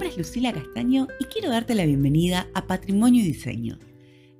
Nombre 0.00 0.18
es 0.18 0.28
Lucila 0.28 0.54
Castaño 0.54 1.08
y 1.18 1.24
quiero 1.24 1.50
darte 1.50 1.74
la 1.74 1.84
bienvenida 1.84 2.48
a 2.54 2.66
Patrimonio 2.66 3.20
y 3.20 3.26
Diseño. 3.26 3.78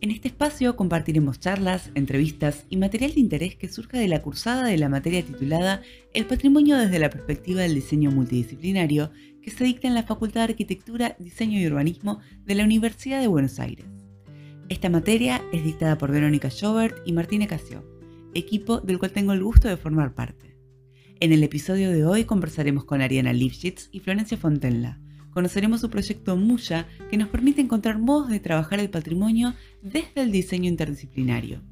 En 0.01 0.11
este 0.11 0.29
espacio 0.29 0.75
compartiremos 0.75 1.39
charlas, 1.39 1.91
entrevistas 1.95 2.65
y 2.71 2.79
material 2.79 3.13
de 3.13 3.21
interés 3.21 3.57
que 3.57 3.69
surja 3.69 3.99
de 3.99 4.09
la 4.09 4.23
cursada 4.23 4.65
de 4.65 4.79
la 4.79 4.89
materia 4.89 5.23
titulada 5.23 5.83
El 6.15 6.25
patrimonio 6.25 6.79
desde 6.79 6.99
la 6.99 7.11
perspectiva 7.11 7.61
del 7.61 7.75
diseño 7.75 8.11
multidisciplinario 8.11 9.11
que 9.43 9.51
se 9.51 9.65
dicta 9.65 9.87
en 9.87 9.95
la 9.95 10.05
Facultad 10.05 10.47
de 10.47 10.53
Arquitectura, 10.53 11.15
Diseño 11.19 11.61
y 11.61 11.67
Urbanismo 11.67 12.21
de 12.47 12.55
la 12.55 12.65
Universidad 12.65 13.21
de 13.21 13.29
Buenos 13.29 13.61
Aires. 13.61 13.85
Esta 14.71 14.89
materia 14.89 15.43
es 15.53 15.63
dictada 15.63 15.99
por 15.99 16.11
Verónica 16.11 16.49
Schobert 16.49 16.97
y 17.05 17.13
Martina 17.13 17.47
Casio, 17.47 17.85
equipo 18.33 18.81
del 18.81 18.99
cual 18.99 19.13
tengo 19.13 19.35
el 19.35 19.45
gusto 19.45 19.69
de 19.69 19.77
formar 19.77 20.15
parte. 20.15 20.57
En 21.21 21.35
el 21.35 21.45
episodio 21.45 21.91
de 21.91 22.07
hoy 22.07 22.25
conversaremos 22.25 22.87
con 22.87 23.03
Ariana 23.03 23.35
Lifshitz 23.35 23.91
y 23.93 24.01
Florencia 24.01 24.39
Fontenla, 24.39 25.00
conoceremos 25.33 25.81
su 25.81 25.91
proyecto 25.91 26.37
Muya, 26.37 26.87
que 27.11 27.17
nos 27.17 27.29
permite 27.29 27.61
encontrar 27.61 27.99
modos 27.99 28.29
de 28.29 28.41
trabajar 28.41 28.81
el 28.81 28.91
patrimonio 28.91 29.55
desde 29.83 30.23
el 30.23 30.33
diseño 30.33 30.69
interdisciplinario. 30.69 31.63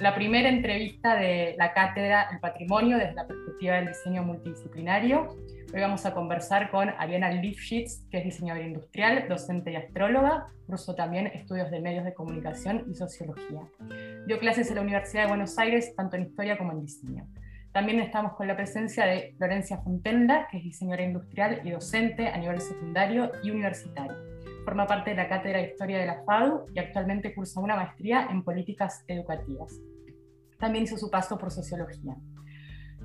la 0.00 0.14
primera 0.14 0.48
entrevista 0.48 1.16
de 1.16 1.54
la 1.58 1.72
cátedra 1.72 2.28
El 2.32 2.40
Patrimonio 2.40 2.98
desde 2.98 3.14
la 3.14 3.26
perspectiva 3.26 3.76
del 3.76 3.88
diseño 3.88 4.22
multidisciplinario. 4.22 5.36
Hoy 5.74 5.82
vamos 5.82 6.06
a 6.06 6.14
conversar 6.14 6.70
con 6.70 6.88
Ariana 6.88 7.30
Lifshitz, 7.30 8.06
que 8.10 8.18
es 8.18 8.24
diseñadora 8.24 8.66
industrial, 8.66 9.28
docente 9.28 9.70
y 9.70 9.76
astróloga, 9.76 10.46
curso 10.66 10.94
también 10.94 11.26
estudios 11.26 11.70
de 11.70 11.80
medios 11.80 12.06
de 12.06 12.14
comunicación 12.14 12.86
y 12.90 12.94
sociología. 12.94 13.60
Dio 14.26 14.38
clases 14.38 14.70
en 14.70 14.76
la 14.76 14.80
Universidad 14.80 15.24
de 15.24 15.28
Buenos 15.28 15.58
Aires, 15.58 15.94
tanto 15.94 16.16
en 16.16 16.22
historia 16.22 16.56
como 16.56 16.72
en 16.72 16.80
diseño. 16.80 17.26
También 17.72 18.00
estamos 18.00 18.32
con 18.32 18.48
la 18.48 18.56
presencia 18.56 19.04
de 19.04 19.34
Florencia 19.36 19.76
Fontenda, 19.82 20.48
que 20.50 20.56
es 20.56 20.64
diseñadora 20.64 21.04
industrial 21.04 21.60
y 21.62 21.70
docente 21.70 22.28
a 22.28 22.38
nivel 22.38 22.62
secundario 22.62 23.30
y 23.42 23.50
universitario. 23.50 24.16
Forma 24.64 24.86
parte 24.86 25.10
de 25.10 25.16
la 25.16 25.28
Cátedra 25.28 25.58
de 25.58 25.68
Historia 25.68 25.98
de 25.98 26.06
la 26.06 26.22
FADU 26.24 26.64
y 26.74 26.78
actualmente 26.78 27.34
cursa 27.34 27.60
una 27.60 27.76
maestría 27.76 28.26
en 28.30 28.42
políticas 28.42 29.04
educativas. 29.06 29.78
También 30.58 30.84
hizo 30.84 30.96
su 30.96 31.10
paso 31.10 31.36
por 31.36 31.50
sociología. 31.50 32.16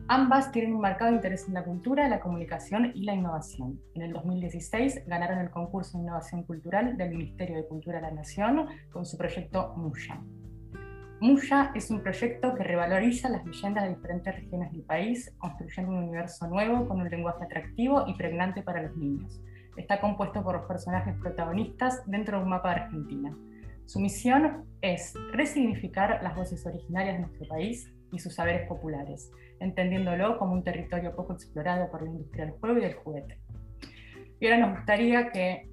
Ambas 0.10 0.52
tienen 0.52 0.74
un 0.74 0.82
marcado 0.82 1.14
interés 1.14 1.48
en 1.48 1.54
la 1.54 1.64
cultura, 1.64 2.10
la 2.10 2.20
comunicación 2.20 2.92
y 2.94 3.06
la 3.06 3.16
innovación. 3.16 3.80
En 3.96 4.02
el 4.02 4.12
2016 4.12 5.04
ganaron 5.08 5.40
el 5.40 5.50
concurso 5.50 5.98
de 5.98 6.04
innovación 6.04 6.44
cultural 6.44 6.98
del 6.98 7.12
Ministerio 7.12 7.56
de 7.56 7.66
Cultura 7.66 7.98
de 7.98 8.04
la 8.04 8.12
Nación 8.12 8.68
con 8.92 9.06
su 9.06 9.18
proyecto 9.18 9.74
Muya. 9.78 10.22
Muya 11.22 11.72
es 11.74 11.90
un 11.90 12.02
proyecto 12.02 12.54
que 12.54 12.66
revaloriza 12.66 13.30
las 13.30 13.46
leyendas 13.46 13.86
de 13.86 13.96
diferentes 13.96 14.36
regiones 14.36 14.74
del 14.74 14.82
país, 14.82 15.34
construyendo 15.38 15.94
un 15.94 16.00
universo 16.00 16.48
nuevo 16.48 16.86
con 16.86 17.00
un 17.00 17.10
lenguaje 17.10 17.46
atractivo 17.46 18.04
y 18.06 18.14
pregnante 18.16 18.62
para 18.62 18.82
los 18.82 18.98
niños. 18.98 19.42
Está 19.78 20.02
compuesto 20.02 20.44
por 20.44 20.56
los 20.56 20.66
personajes 20.66 21.16
protagonistas 21.22 22.04
dentro 22.08 22.38
de 22.38 22.44
un 22.44 22.50
mapa 22.50 22.76
de 22.76 22.82
Argentina. 22.82 23.34
Su 23.86 24.02
misión 24.02 24.66
es 24.82 25.14
resignificar 25.32 26.20
las 26.22 26.36
voces 26.36 26.66
originarias 26.66 27.16
de 27.16 27.22
nuestro 27.22 27.48
país 27.48 27.90
y 28.14 28.20
sus 28.20 28.36
saberes 28.36 28.68
populares, 28.68 29.32
entendiéndolo 29.64 30.38
como 30.38 30.54
un 30.54 30.64
territorio 30.64 31.16
poco 31.16 31.34
explorado 31.34 31.90
por 31.90 32.02
la 32.04 32.10
industria 32.10 32.46
del 32.46 32.56
juego 32.56 32.78
y 32.78 32.82
del 32.82 32.94
juguete. 32.96 33.40
Y 34.40 34.46
ahora 34.46 34.58
nos 34.58 34.78
gustaría 34.78 35.32
que 35.32 35.70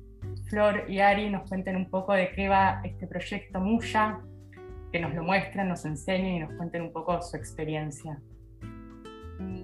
Flor 0.49 0.85
y 0.89 1.01
Ari 1.01 1.31
nos 1.31 1.49
cuenten 1.49 1.77
un 1.77 1.91
poco 1.91 2.13
de 2.13 2.31
qué 2.33 2.49
va 2.49 2.81
este 2.85 3.07
proyecto 3.07 3.61
Muya, 3.61 4.21
que 4.93 5.01
nos 5.01 5.15
lo 5.15 5.23
muestren, 5.23 5.69
nos 5.69 5.85
enseñen 5.85 6.35
y 6.35 6.41
nos 6.41 6.53
cuenten 6.55 6.83
un 6.83 6.93
poco 6.93 7.21
su 7.23 7.37
experiencia. 7.37 8.21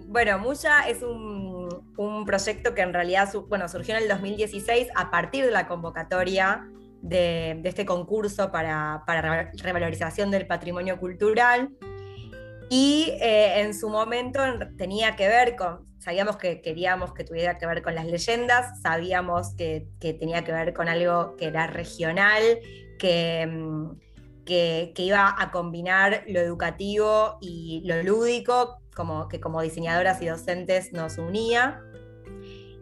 Bueno, 0.08 0.38
Muya 0.38 0.88
es 0.88 1.02
un, 1.02 2.24
proyecto 2.24 2.74
que 2.74 2.82
en 2.82 2.92
realidad 2.92 3.28
bueno, 3.48 3.68
surgió 3.68 3.96
en 3.96 4.02
el 4.02 4.08
2016 4.08 4.88
a 4.96 5.10
partir 5.10 5.44
de 5.44 5.50
la 5.50 5.68
convocatoria 5.68 6.66
de, 7.02 7.60
este 7.64 7.84
concurso 7.84 8.50
para, 8.50 9.04
para 9.06 9.50
revalorización 9.62 10.30
del 10.30 10.46
patrimonio 10.46 10.98
cultural 10.98 11.70
y 12.68 13.12
eh, 13.20 13.60
en 13.60 13.74
su 13.74 13.88
momento 13.88 14.40
tenía 14.76 15.16
que 15.16 15.28
ver 15.28 15.56
con, 15.56 15.86
sabíamos 15.98 16.36
que 16.36 16.60
queríamos 16.60 17.12
que 17.12 17.24
tuviera 17.24 17.58
que 17.58 17.66
ver 17.66 17.82
con 17.82 17.94
las 17.94 18.06
leyendas, 18.06 18.80
sabíamos 18.80 19.54
que, 19.54 19.88
tenía 20.00 20.44
que 20.44 20.52
ver 20.52 20.72
con 20.72 20.88
algo 20.88 21.36
que 21.36 21.46
era 21.46 21.66
regional, 21.66 22.42
que, 22.98 23.46
mm, 23.46 23.90
que, 24.44 24.92
iba 24.96 25.34
a 25.38 25.50
combinar 25.50 26.24
lo 26.28 26.40
educativo 26.40 27.38
y 27.40 27.82
lo 27.84 28.02
lúdico, 28.02 28.78
como, 28.94 29.28
que 29.28 29.40
como 29.40 29.60
diseñadoras 29.62 30.22
y 30.22 30.26
docentes 30.26 30.92
nos 30.92 31.18
unía. 31.18 31.80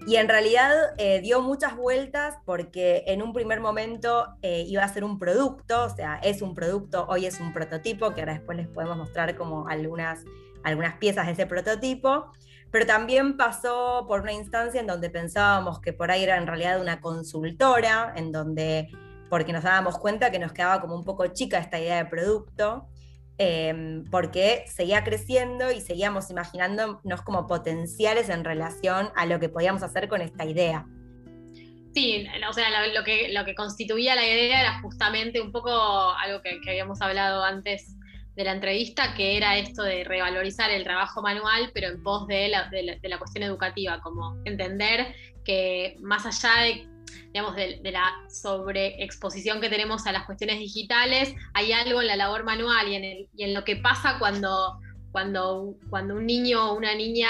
Y 0.06 0.16
en 0.16 0.28
realidad 0.28 0.70
eh, 0.98 1.22
dio 1.22 1.40
muchas 1.40 1.76
vueltas 1.76 2.36
porque 2.44 3.04
en 3.06 3.22
un 3.22 3.32
primer 3.32 3.60
momento 3.60 4.36
eh, 4.42 4.64
iba 4.68 4.84
a 4.84 4.88
ser 4.88 5.02
un 5.02 5.18
producto, 5.18 5.84
o 5.84 5.88
sea, 5.88 6.16
es 6.22 6.42
un 6.42 6.54
producto, 6.54 7.06
hoy 7.08 7.24
es 7.24 7.40
un 7.40 7.54
prototipo, 7.54 8.12
que 8.12 8.20
ahora 8.20 8.34
después 8.34 8.58
les 8.58 8.68
podemos 8.68 8.98
mostrar 8.98 9.34
como 9.34 9.66
algunas, 9.66 10.24
algunas 10.62 10.96
piezas 10.96 11.24
de 11.24 11.32
ese 11.32 11.46
prototipo, 11.46 12.32
pero 12.70 12.84
también 12.84 13.38
pasó 13.38 14.04
por 14.06 14.20
una 14.20 14.34
instancia 14.34 14.78
en 14.78 14.86
donde 14.86 15.08
pensábamos 15.08 15.80
que 15.80 15.94
por 15.94 16.10
ahí 16.10 16.22
era 16.22 16.36
en 16.36 16.46
realidad 16.46 16.82
una 16.82 17.00
consultora, 17.00 18.12
en 18.14 18.30
donde, 18.30 18.90
porque 19.30 19.54
nos 19.54 19.62
dábamos 19.62 19.96
cuenta 19.96 20.30
que 20.30 20.38
nos 20.38 20.52
quedaba 20.52 20.82
como 20.82 20.96
un 20.96 21.04
poco 21.04 21.26
chica 21.28 21.56
esta 21.56 21.80
idea 21.80 21.96
de 21.96 22.10
producto, 22.10 22.88
Em, 23.36 24.04
porque 24.12 24.64
seguía 24.68 25.02
creciendo 25.02 25.72
y 25.72 25.80
seguíamos 25.80 26.30
imaginándonos 26.30 27.22
como 27.22 27.48
potenciales 27.48 28.28
en 28.28 28.44
relación 28.44 29.10
a 29.16 29.26
lo 29.26 29.40
que 29.40 29.48
podíamos 29.48 29.82
hacer 29.82 30.08
con 30.08 30.20
esta 30.20 30.44
idea. 30.44 30.86
Sí, 31.94 32.26
o 32.48 32.52
sea, 32.52 32.86
lo, 32.86 33.04
que, 33.04 33.32
lo 33.32 33.44
que 33.44 33.54
constituía 33.56 34.14
la 34.14 34.24
idea 34.24 34.60
era 34.60 34.80
justamente 34.80 35.40
un 35.40 35.50
poco 35.50 35.70
algo 35.70 36.42
que, 36.42 36.60
habíamos 36.68 37.00
hablado 37.00 37.42
antes 37.42 37.96
de 38.36 38.44
la 38.44 38.52
entrevista, 38.52 39.14
que 39.14 39.36
era 39.36 39.58
esto 39.58 39.82
de 39.82 40.04
revalorizar 40.04 40.70
el 40.70 40.84
trabajo 40.84 41.22
manual, 41.22 41.70
pero 41.72 41.88
en 41.88 42.02
pos 42.02 42.26
de 42.28 42.48
la, 42.48 42.68
de 42.68 43.08
la 43.08 43.18
cuestión 43.18 43.44
educativa, 43.44 44.00
como 44.00 44.40
entender 44.44 45.14
que 45.44 45.96
más 46.00 46.26
allá 46.26 46.62
de 46.62 46.93
digamos, 47.32 47.56
de, 47.56 47.80
la 47.90 48.12
sobreexposición 48.28 49.60
que 49.60 49.68
tenemos 49.68 50.06
a 50.06 50.12
las 50.12 50.24
cuestiones 50.24 50.58
digitales, 50.58 51.34
hay 51.52 51.72
algo 51.72 52.00
en 52.00 52.08
la 52.08 52.16
labor 52.16 52.44
manual 52.44 52.88
y 52.88 52.94
en, 52.94 53.28
en 53.36 53.54
lo 53.54 53.64
que 53.64 53.76
pasa 53.76 54.18
cuando, 54.18 54.78
cuando, 55.12 55.74
cuando 55.90 56.14
un 56.14 56.26
niño 56.26 56.70
o 56.70 56.76
una 56.76 56.94
niña 56.94 57.28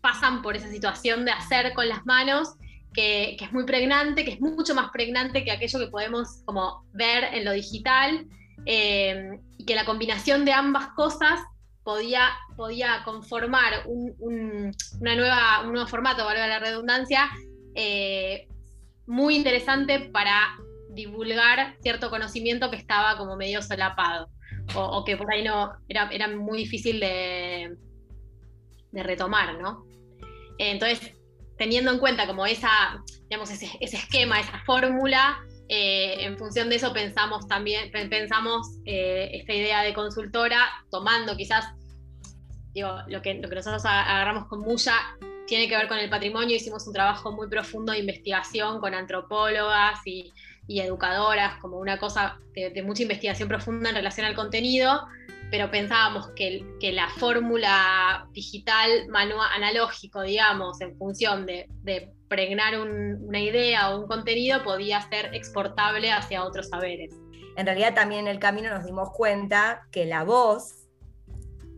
pasan 0.00 0.42
por 0.42 0.56
esa 0.56 0.68
situación 0.68 1.24
de 1.24 1.32
hacer 1.32 1.74
con 1.74 1.88
las 1.88 2.04
manos, 2.06 2.54
que, 2.92 3.36
es 3.40 3.52
muy 3.52 3.64
pregnante, 3.64 4.24
que 4.24 4.32
es 4.32 4.40
mucho 4.40 4.74
más 4.74 4.90
pregnante 4.90 5.44
que 5.44 5.52
aquello 5.52 5.78
que 5.78 5.86
podemos 5.88 6.42
como 6.44 6.84
ver 6.92 7.24
en 7.32 7.44
lo 7.44 7.52
digital, 7.52 8.26
eh, 8.66 9.38
y 9.56 9.64
que 9.64 9.74
la 9.74 9.84
combinación 9.84 10.44
de 10.44 10.52
ambas 10.52 10.88
cosas 10.88 11.40
podía, 11.82 12.28
podía 12.56 13.02
conformar 13.04 13.84
un, 13.86 14.74
una 15.00 15.16
nueva, 15.16 15.62
un 15.64 15.72
nuevo 15.72 15.88
formato, 15.88 16.24
valga 16.24 16.46
la 16.46 16.58
redundancia, 16.58 17.30
eh, 17.74 18.48
muy 19.06 19.36
interesante 19.36 20.00
para 20.00 20.56
divulgar 20.90 21.76
cierto 21.82 22.10
conocimiento 22.10 22.70
que 22.70 22.76
estaba 22.76 23.16
como 23.16 23.36
medio 23.36 23.62
solapado 23.62 24.28
o, 24.74 25.04
que 25.04 25.16
por 25.16 25.32
ahí 25.32 25.42
no 25.42 25.72
era, 25.88 26.08
era 26.12 26.28
muy 26.28 26.58
difícil 26.58 27.00
de, 27.00 27.76
retomar, 28.92 29.58
¿no? 29.60 29.84
Entonces, 30.58 31.14
teniendo 31.56 31.92
en 31.92 31.98
cuenta 31.98 32.26
como 32.26 32.46
esa, 32.46 33.02
digamos, 33.28 33.50
ese, 33.50 33.70
esquema, 33.80 34.40
esa 34.40 34.58
fórmula, 34.64 35.40
eh, 35.68 36.24
en 36.24 36.36
función 36.38 36.68
de 36.68 36.76
eso 36.76 36.92
pensamos 36.92 37.46
también, 37.46 37.90
pensamos 37.90 38.78
eh, 38.84 39.30
esta 39.32 39.54
idea 39.54 39.82
de 39.82 39.94
consultora, 39.94 40.58
tomando 40.90 41.36
quizás, 41.36 41.66
digo, 42.72 42.98
lo 43.08 43.22
que, 43.22 43.34
lo 43.34 43.48
que 43.48 43.54
nosotros 43.54 43.84
agarramos 43.84 44.48
con 44.48 44.60
Muya 44.60 44.94
tiene 45.50 45.68
que 45.68 45.76
ver 45.76 45.88
con 45.88 45.98
el 45.98 46.08
patrimonio. 46.08 46.54
Hicimos 46.54 46.86
un 46.86 46.92
trabajo 46.92 47.32
muy 47.32 47.48
profundo 47.48 47.90
de 47.90 47.98
investigación 47.98 48.78
con 48.78 48.94
antropólogas 48.94 49.98
y, 50.06 50.32
educadoras, 50.68 51.58
como 51.60 51.78
una 51.78 51.98
cosa 51.98 52.38
de, 52.54 52.82
mucha 52.84 53.02
investigación 53.02 53.48
profunda 53.48 53.88
en 53.88 53.96
relación 53.96 54.24
al 54.24 54.36
contenido, 54.36 55.08
pero 55.50 55.68
pensábamos 55.68 56.28
que, 56.36 56.64
la 56.92 57.08
fórmula 57.08 58.28
digital, 58.32 59.08
manual, 59.08 59.48
analógico, 59.52 60.22
digamos, 60.22 60.80
en 60.80 60.96
función 60.96 61.46
de, 61.46 61.68
pregnar 62.28 62.78
una 62.78 63.40
idea 63.40 63.90
o 63.90 64.02
un 64.02 64.06
contenido, 64.06 64.62
podía 64.62 65.00
ser 65.10 65.34
exportable 65.34 66.12
hacia 66.12 66.44
otros 66.44 66.68
saberes. 66.68 67.12
En 67.56 67.66
realidad 67.66 67.92
también 67.92 68.20
en 68.20 68.28
el 68.28 68.38
camino 68.38 68.70
nos 68.70 68.84
dimos 68.84 69.10
cuenta 69.10 69.82
que 69.90 70.04
la 70.06 70.22
voz 70.22 70.79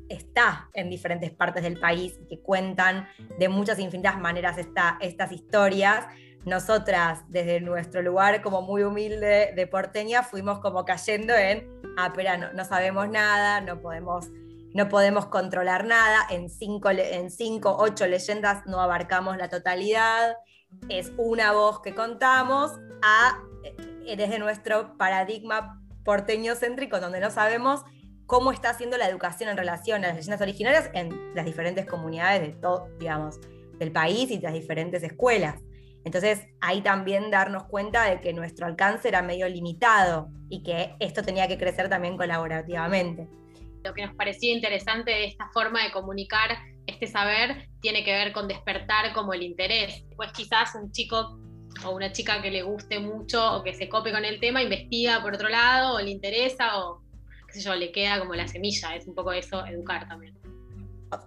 está 0.09 0.69
en 0.75 0.91
diferentes 0.91 1.31
partes 1.31 1.63
del 1.63 1.79
país 1.79 2.19
que 2.29 2.41
cuentan 2.41 3.09
de 3.39 3.49
muchas 3.49 3.79
infinitas 3.79 4.19
maneras 4.19 4.57
estas 4.59 5.33
historias, 5.33 6.07
nosotras 6.45 7.21
desde 7.29 7.61
nuestro 7.61 8.03
lugar 8.03 8.43
como 8.43 8.63
muy 8.63 8.83
humilde 8.83 9.53
de 9.55 9.67
porteña 9.67 10.23
fuimos 10.23 10.59
como 10.59 10.85
cayendo 10.85 11.35
en, 11.35 11.71
ah, 11.97 12.13
pero 12.15 12.37
no, 12.37 12.53
no 12.53 12.65
sabemos 12.65 13.09
nada, 13.09 13.61
no 13.61 13.81
podemos, 13.81 14.29
no 14.75 14.89
podemos 14.89 15.27
controlar 15.27 15.85
nada, 15.85 16.27
en 16.31 16.51
cinco, 16.51 16.91
en 16.91 17.31
cinco, 17.31 17.77
ocho 17.79 18.07
leyendas 18.07 18.67
no 18.67 18.81
abarcamos 18.81 19.37
la 19.37 19.49
totalidad, 19.49 20.37
es 20.89 21.13
una 21.17 21.53
voz 21.53 21.81
que 21.81 21.95
contamos, 21.95 22.73
a 23.03 23.39
eh, 23.65 24.17
desde 24.17 24.39
nuestro 24.39 24.97
paradigma 24.97 25.81
porteño 26.05 26.55
céntrico, 26.57 26.99
donde 26.99 27.21
no 27.21 27.31
sabemos 27.31 27.85
cómo 28.27 28.53
está 28.53 28.71
haciendo 28.71 28.97
la 28.97 29.09
educación 29.09 29.51
en 29.51 29.57
relación 29.57 30.05
a 30.05 30.09
las 30.09 30.17
leyendas 30.17 30.41
originarias 30.41 30.91
en 30.95 31.35
las 31.35 31.45
diferentes 31.45 31.87
comunidades 31.87 32.43
de 32.43 32.49
todo, 32.61 32.89
digamos, 32.99 33.39
del 33.79 33.93
país 33.93 34.31
y 34.31 34.37
de 34.37 34.43
las 34.43 34.55
diferentes 34.55 35.03
escuelas. 35.03 35.61
Entonces, 36.05 36.47
ahí 36.61 36.81
también 36.81 37.31
darnos 37.31 37.65
cuenta 37.65 38.05
de 38.05 38.21
que 38.21 38.33
nuestro 38.33 38.67
alcance 38.67 39.09
era 39.09 39.23
medio 39.23 39.49
limitado 39.49 40.29
y 40.49 40.63
que 40.63 40.95
esto 40.99 41.23
tenía 41.23 41.47
que 41.47 41.59
crecer 41.59 41.89
también 41.89 42.17
colaborativamente. 42.17 43.29
Lo 43.85 43.95
que 43.95 44.07
nos 44.07 44.15
parecía 44.15 44.53
interesante 44.53 45.11
de 45.11 45.27
esta 45.27 45.49
forma 45.53 45.83
de 45.85 45.93
comunicar 45.93 46.51
este 46.87 47.07
saber 47.07 47.69
tiene 47.81 48.05
que 48.05 48.13
ver 48.13 48.33
con 48.33 48.49
despertar 48.49 49.13
como 49.13 49.33
el 49.33 49.43
interés. 49.43 50.05
Pues 50.17 50.33
quizás 50.33 50.75
un 50.75 50.91
chico 50.91 51.39
o 51.85 51.91
una 51.91 52.13
chica 52.13 52.43
que 52.43 52.51
le 52.51 52.63
guste 52.63 52.99
mucho 52.99 53.57
o 53.57 53.63
que 53.63 53.75
se 53.75 53.89
cope 53.89 54.13
con 54.13 54.25
el 54.25 54.41
tema 54.41 54.63
investiga 54.63 55.23
por 55.23 55.35
otro 55.35 55.49
lado 55.49 55.97
o 55.97 56.01
le 56.01 56.11
interesa 56.11 56.79
o 56.79 57.02
qué 57.53 57.61
sé 57.61 57.67
yo, 57.67 57.75
le 57.75 57.93
queda 57.93 58.19
como 58.19 58.35
la 58.35 58.49
semilla. 58.49 58.97
Es 58.97 59.07
un 59.07 59.15
poco 59.15 59.33
eso, 59.33 59.65
educar 59.67 60.09
también. 60.09 60.37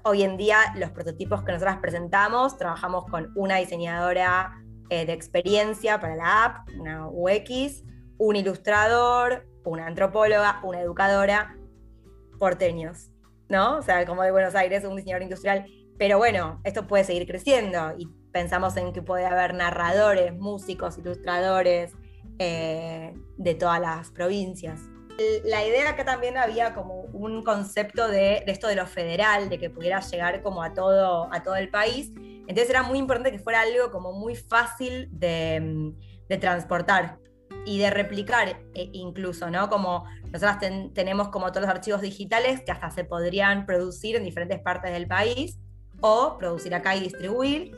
Hoy 0.04 0.24
en 0.24 0.36
día 0.36 0.58
los 0.76 0.90
prototipos 0.92 1.44
que 1.44 1.52
nosotras 1.52 1.78
presentamos, 1.78 2.58
trabajamos 2.58 3.06
con 3.06 3.32
una 3.36 3.58
diseñadora 3.58 4.60
eh, 4.90 5.06
de 5.06 5.14
experiencia 5.14 6.00
para 6.00 6.16
la 6.16 6.44
app, 6.46 6.70
una 6.80 7.08
UX, 7.08 7.84
un 8.18 8.36
ilustrador, 8.36 9.48
una 9.64 9.86
antropóloga, 9.86 10.60
una 10.64 10.82
educadora, 10.82 11.56
porteños, 12.40 13.12
¿no? 13.48 13.78
O 13.78 13.82
sea, 13.84 14.06
como 14.08 14.24
de 14.24 14.32
Buenos 14.32 14.56
Aires, 14.56 14.84
un 14.86 14.96
diseñador 14.96 15.24
industrial. 15.24 15.66
Pero 16.00 16.18
bueno, 16.18 16.60
esto 16.64 16.88
puede 16.88 17.04
seguir 17.04 17.28
creciendo 17.28 17.94
y 17.98 18.08
pensamos 18.32 18.76
en 18.78 18.92
que 18.92 19.02
puede 19.02 19.26
haber 19.26 19.54
narradores, 19.54 20.34
músicos, 20.34 20.98
ilustradores 20.98 21.94
eh, 22.40 23.14
de 23.38 23.56
todas 23.56 23.80
las 23.80 24.10
provincias. 24.12 24.82
La 25.46 25.66
idea 25.66 25.90
acá 25.90 26.04
también 26.04 26.38
había 26.38 26.74
como 26.74 27.02
un 27.14 27.44
concepto 27.44 28.08
de, 28.08 28.44
de, 28.46 28.52
esto 28.52 28.68
de 28.68 28.76
lo 28.76 28.86
federal, 28.86 29.50
de 29.50 29.58
que 29.58 29.70
pudiera 29.70 30.02
llegar 30.02 30.42
como 30.42 30.62
a 30.62 30.74
todo, 30.74 31.30
a 31.32 31.42
todo 31.42 31.56
el 31.56 31.70
país. 31.70 32.12
Entonces 32.48 32.70
era 32.70 32.84
muy 32.84 33.00
importante 33.00 33.32
que 33.32 33.40
fuera 33.40 33.62
algo 33.62 33.92
como 33.92 34.12
muy 34.14 34.36
fácil 34.36 35.08
de, 35.12 35.94
transportar 36.40 37.18
y 37.66 37.80
de 37.80 37.90
replicar 37.90 38.62
e, 38.74 38.90
incluso, 38.94 39.50
¿no? 39.50 39.70
Como 39.70 40.06
nosotros 40.32 40.58
tenemos 40.94 41.30
como 41.30 41.52
todos 41.52 41.62
los 41.62 41.70
archivos 41.70 42.02
digitales 42.02 42.62
que 42.62 42.72
hasta 42.72 42.92
se 42.92 43.04
podrían 43.04 43.66
producir 43.66 44.16
en 44.16 44.24
diferentes 44.24 44.60
partes 44.60 44.92
del 44.92 45.08
país 45.08 45.58
o 46.02 46.38
producir 46.38 46.76
acá 46.76 46.96
y 46.96 47.00
distribuir, 47.00 47.72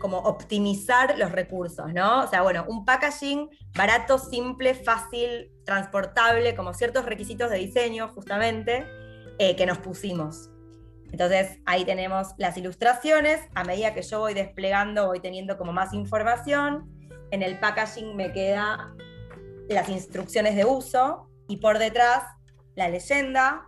como 0.00 0.18
optimizar 0.18 1.18
los 1.18 1.32
recursos, 1.32 1.92
¿no? 1.92 2.24
O 2.24 2.26
sea, 2.28 2.42
bueno, 2.42 2.64
un 2.68 2.84
packaging 2.84 3.50
barato, 3.76 4.18
simple, 4.18 4.74
fácil, 4.74 5.50
transportable, 5.68 6.54
como 6.54 6.72
ciertos 6.72 7.04
requisitos 7.04 7.50
de 7.50 7.58
diseño 7.58 8.08
justamente 8.08 8.86
eh, 9.38 9.54
que 9.54 9.66
nos 9.66 9.76
pusimos. 9.76 10.48
Entonces 11.12 11.58
ahí 11.66 11.84
tenemos 11.84 12.28
las 12.38 12.56
ilustraciones, 12.56 13.40
a 13.54 13.64
medida 13.64 13.92
que 13.92 14.00
yo 14.00 14.20
voy 14.20 14.32
desplegando 14.32 15.08
voy 15.08 15.20
teniendo 15.20 15.58
como 15.58 15.74
más 15.74 15.92
información, 15.92 16.88
en 17.30 17.42
el 17.42 17.60
packaging 17.60 18.16
me 18.16 18.32
queda 18.32 18.94
las 19.68 19.90
instrucciones 19.90 20.56
de 20.56 20.64
uso 20.64 21.28
y 21.48 21.58
por 21.58 21.78
detrás 21.78 22.24
la 22.74 22.88
leyenda. 22.88 23.66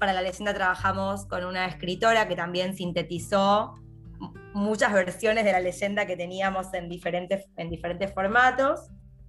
Para 0.00 0.14
la 0.14 0.22
leyenda 0.22 0.54
trabajamos 0.54 1.26
con 1.26 1.44
una 1.44 1.66
escritora 1.66 2.26
que 2.26 2.36
también 2.36 2.74
sintetizó 2.74 3.74
muchas 4.54 4.94
versiones 4.94 5.44
de 5.44 5.52
la 5.52 5.60
leyenda 5.60 6.06
que 6.06 6.16
teníamos 6.16 6.72
en 6.72 6.88
diferentes, 6.88 7.44
en 7.58 7.68
diferentes 7.68 8.14
formatos 8.14 8.88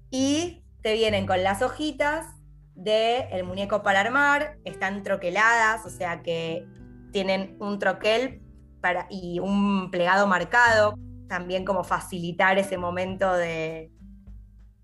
y 0.09 0.63
te 0.87 0.93
vienen 0.93 1.27
con 1.27 1.43
las 1.43 1.61
hojitas 1.61 2.27
de 2.73 3.27
el 3.31 3.43
muñeco 3.43 3.83
para 3.83 3.99
armar, 3.99 4.55
están 4.63 5.03
troqueladas, 5.03 5.85
o 5.85 5.89
sea 5.89 6.21
que 6.21 6.65
tienen 7.11 7.57
un 7.59 7.77
troquel 7.77 8.41
para, 8.79 9.05
y 9.09 9.39
un 9.39 9.91
plegado 9.91 10.27
marcado, 10.27 10.93
también 11.27 11.65
como 11.65 11.83
facilitar 11.83 12.57
ese 12.57 12.77
momento 12.77 13.33
de, 13.33 13.91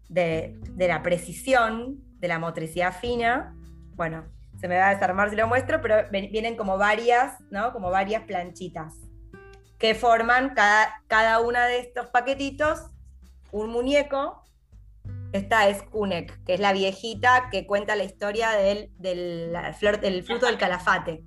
de, 0.10 0.60
la 0.76 1.02
precisión, 1.04 2.04
de 2.20 2.28
la 2.28 2.38
motricidad 2.38 2.94
fina. 2.94 3.56
Bueno, 3.96 4.26
se 4.60 4.68
me 4.68 4.78
va 4.78 4.90
a 4.90 4.94
desarmar 4.96 5.30
si 5.30 5.38
lo 5.38 5.48
muestro, 5.48 5.80
pero 5.80 6.10
vienen 6.12 6.58
como 6.58 6.78
varias, 6.78 7.40
¿no? 7.50 7.72
Como 7.72 7.92
varias 7.92 8.24
planchitas 8.24 8.94
que 9.78 9.96
forman 9.96 10.54
cada, 10.54 11.02
cada 11.08 11.40
una 11.40 11.66
de 11.66 11.80
estos 11.80 12.08
paquetitos 12.08 12.90
un 13.54 13.70
muñeco. 13.70 14.43
Esta 15.34 15.68
es 15.68 15.84
Kunek, 15.84 16.44
que 16.46 16.54
es 16.54 16.60
la 16.60 16.74
viejita 16.74 17.50
que 17.52 17.68
cuenta 17.68 17.96
la 17.96 18.06
historia 18.06 18.52
del, 18.52 18.90
del, 18.98 19.54
flor, 19.78 20.00
del 20.00 20.24
fruto 20.24 20.46
del 20.46 20.58
calafate 20.58 21.24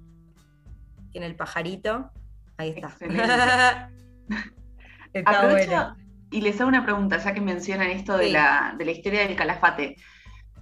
tiene 1.17 1.29
el 1.29 1.35
pajarito. 1.35 2.11
Ahí 2.58 2.75
está. 2.76 2.94
está 5.14 5.49
bueno. 5.49 5.97
Y 6.31 6.43
les 6.43 6.61
hago 6.61 6.69
una 6.69 6.85
pregunta, 6.85 7.17
ya 7.17 7.32
que 7.32 7.41
mencionan 7.41 7.88
esto 7.88 8.19
de, 8.19 8.29
la, 8.29 8.75
de 8.76 8.85
la 8.85 8.91
historia 8.91 9.26
del 9.26 9.35
calafate. 9.35 9.97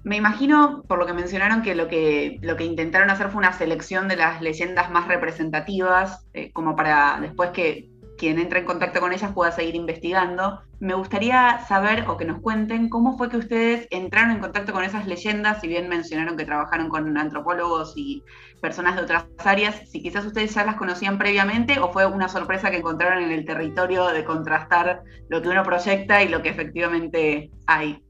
Me 0.05 0.15
imagino, 0.15 0.85
por 0.87 1.01
lo 1.01 1.07
que 1.07 1.13
mencionaron, 1.13 1.63
que 1.63 1.75
lo 1.75 1.89
que, 1.89 2.39
lo 2.41 2.57
que 2.57 2.65
intentaron 2.65 3.11
hacer 3.11 3.31
fue 3.31 3.39
una 3.39 3.53
selección 3.53 4.07
de 4.07 4.15
las 4.15 4.41
leyendas 4.43 4.93
más 4.93 5.09
representativas, 5.09 6.25
eh, 6.35 6.53
como 6.53 6.77
para 6.77 7.19
después 7.21 7.51
que 7.51 7.91
quien 8.17 8.39
entra 8.39 8.59
en 8.59 8.65
contacto 8.65 9.01
con 9.01 9.13
ellas 9.13 9.33
pueda 9.33 9.53
seguir 9.53 9.75
investigando. 9.75 10.63
Me 10.81 10.95
gustaría 10.95 11.59
saber 11.67 12.05
o 12.09 12.17
que 12.17 12.25
nos 12.25 12.41
cuenten 12.41 12.89
cómo 12.89 13.17
fue 13.17 13.29
que 13.29 13.39
ustedes 13.39 13.89
entraron 13.91 14.31
en 14.31 14.39
contacto 14.39 14.73
con 14.73 14.85
esas 14.85 15.07
leyendas, 15.07 15.61
si 15.61 15.69
bien 15.69 15.89
mencionaron 15.89 16.37
que 16.37 16.45
trabajaron 16.45 16.89
con 16.89 17.17
antropólogos 17.17 17.95
y 17.97 18.23
personas 18.61 18.97
de 18.97 19.03
otras 19.03 19.27
áreas, 19.39 19.89
si 19.91 20.03
quizás 20.03 20.25
ustedes 20.25 20.55
ya 20.55 20.65
las 20.65 20.77
conocían 20.77 21.19
previamente 21.19 21.79
o 21.79 21.93
fue 21.93 22.07
una 22.07 22.29
sorpresa 22.29 22.71
que 22.71 22.79
encontraron 22.79 23.23
en 23.23 23.33
el 23.33 23.45
territorio 23.45 24.09
de 24.09 24.25
contrastar 24.25 25.03
lo 25.29 25.43
que 25.43 25.49
uno 25.49 25.63
proyecta 25.63 26.23
y 26.23 26.29
lo 26.29 26.43
que 26.43 26.51
efectivamente 26.51 27.51
hay. 27.67 28.03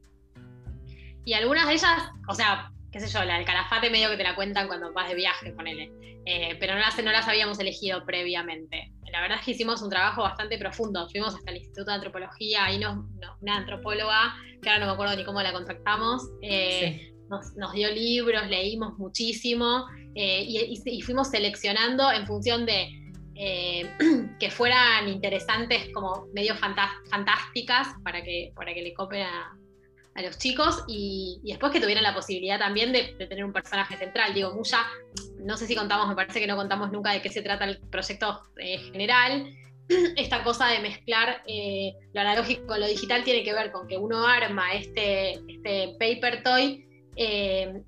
Y 1.24 1.32
algunas 1.32 1.66
de 1.66 1.74
ellas, 1.74 2.10
o 2.28 2.34
sea, 2.34 2.70
qué 2.92 3.00
sé 3.00 3.08
yo, 3.08 3.24
la 3.24 3.36
del 3.36 3.44
calafate 3.44 3.90
medio 3.90 4.10
que 4.10 4.16
te 4.16 4.22
la 4.22 4.36
cuentan 4.36 4.68
cuando 4.68 4.92
vas 4.92 5.08
de 5.08 5.14
viaje, 5.14 5.52
ponele. 5.52 5.90
Eh, 6.26 6.56
pero 6.60 6.74
no 6.74 6.80
las, 6.80 6.96
no 7.02 7.10
las 7.10 7.26
habíamos 7.28 7.58
elegido 7.58 8.04
previamente. 8.04 8.92
La 9.14 9.20
verdad 9.20 9.38
es 9.38 9.44
que 9.44 9.52
hicimos 9.52 9.80
un 9.80 9.90
trabajo 9.90 10.22
bastante 10.22 10.58
profundo. 10.58 11.08
Fuimos 11.08 11.36
hasta 11.36 11.52
el 11.52 11.58
Instituto 11.58 11.84
de 11.84 11.94
Antropología, 11.94 12.64
ahí 12.64 12.80
nos, 12.80 12.98
una 13.40 13.58
antropóloga, 13.58 14.34
que 14.60 14.68
ahora 14.68 14.80
no 14.80 14.86
me 14.86 14.92
acuerdo 14.94 15.14
ni 15.14 15.24
cómo 15.24 15.40
la 15.40 15.52
contactamos, 15.52 16.30
eh, 16.42 17.14
nos, 17.30 17.72
dio 17.74 17.92
libros, 17.92 18.48
leímos 18.48 18.98
muchísimo 18.98 19.86
eh, 20.16 20.44
y, 20.48 21.00
fuimos 21.02 21.28
seleccionando 21.30 22.10
en 22.10 22.26
función 22.26 22.66
de 22.66 22.88
que 24.40 24.50
fueran 24.50 25.08
interesantes, 25.08 25.90
como 25.94 26.26
medio 26.34 26.56
fantásticas, 26.56 27.94
para 28.02 28.20
que, 28.20 28.52
para 28.56 28.74
que 28.74 28.82
le 28.82 28.94
copen 28.94 29.22
a, 29.22 29.56
a 30.14 30.22
los 30.22 30.38
chicos 30.38 30.84
y, 30.86 31.40
después 31.44 31.72
que 31.72 31.80
tuvieran 31.80 32.02
la 32.02 32.14
posibilidad 32.14 32.58
también 32.58 32.92
de, 32.92 33.14
tener 33.28 33.44
un 33.44 33.52
personaje 33.52 33.96
central. 33.96 34.34
Digo, 34.34 34.52
Muya, 34.54 34.84
no 35.38 35.56
sé 35.56 35.66
si 35.66 35.74
contamos, 35.74 36.08
me 36.08 36.14
parece 36.14 36.40
que 36.40 36.46
no 36.46 36.56
contamos 36.56 36.90
nunca 36.92 37.12
de 37.12 37.22
qué 37.22 37.28
se 37.28 37.42
trata 37.42 37.64
el 37.64 37.78
proyecto 37.90 38.42
eh, 38.58 38.78
general. 38.78 39.50
Esta 40.16 40.42
cosa 40.42 40.68
de 40.68 40.80
mezclar 40.80 41.42
eh, 41.46 41.94
lo 42.12 42.20
analógico 42.20 42.66
con 42.66 42.80
lo 42.80 42.86
digital 42.86 43.24
tiene 43.24 43.44
que 43.44 43.52
ver 43.52 43.70
con 43.70 43.86
que 43.86 43.96
uno 43.96 44.26
arma 44.26 44.72
este, 44.74 45.34
este 45.48 45.96
paper 45.98 46.42
toy 46.42 46.86
eh, 47.16 47.82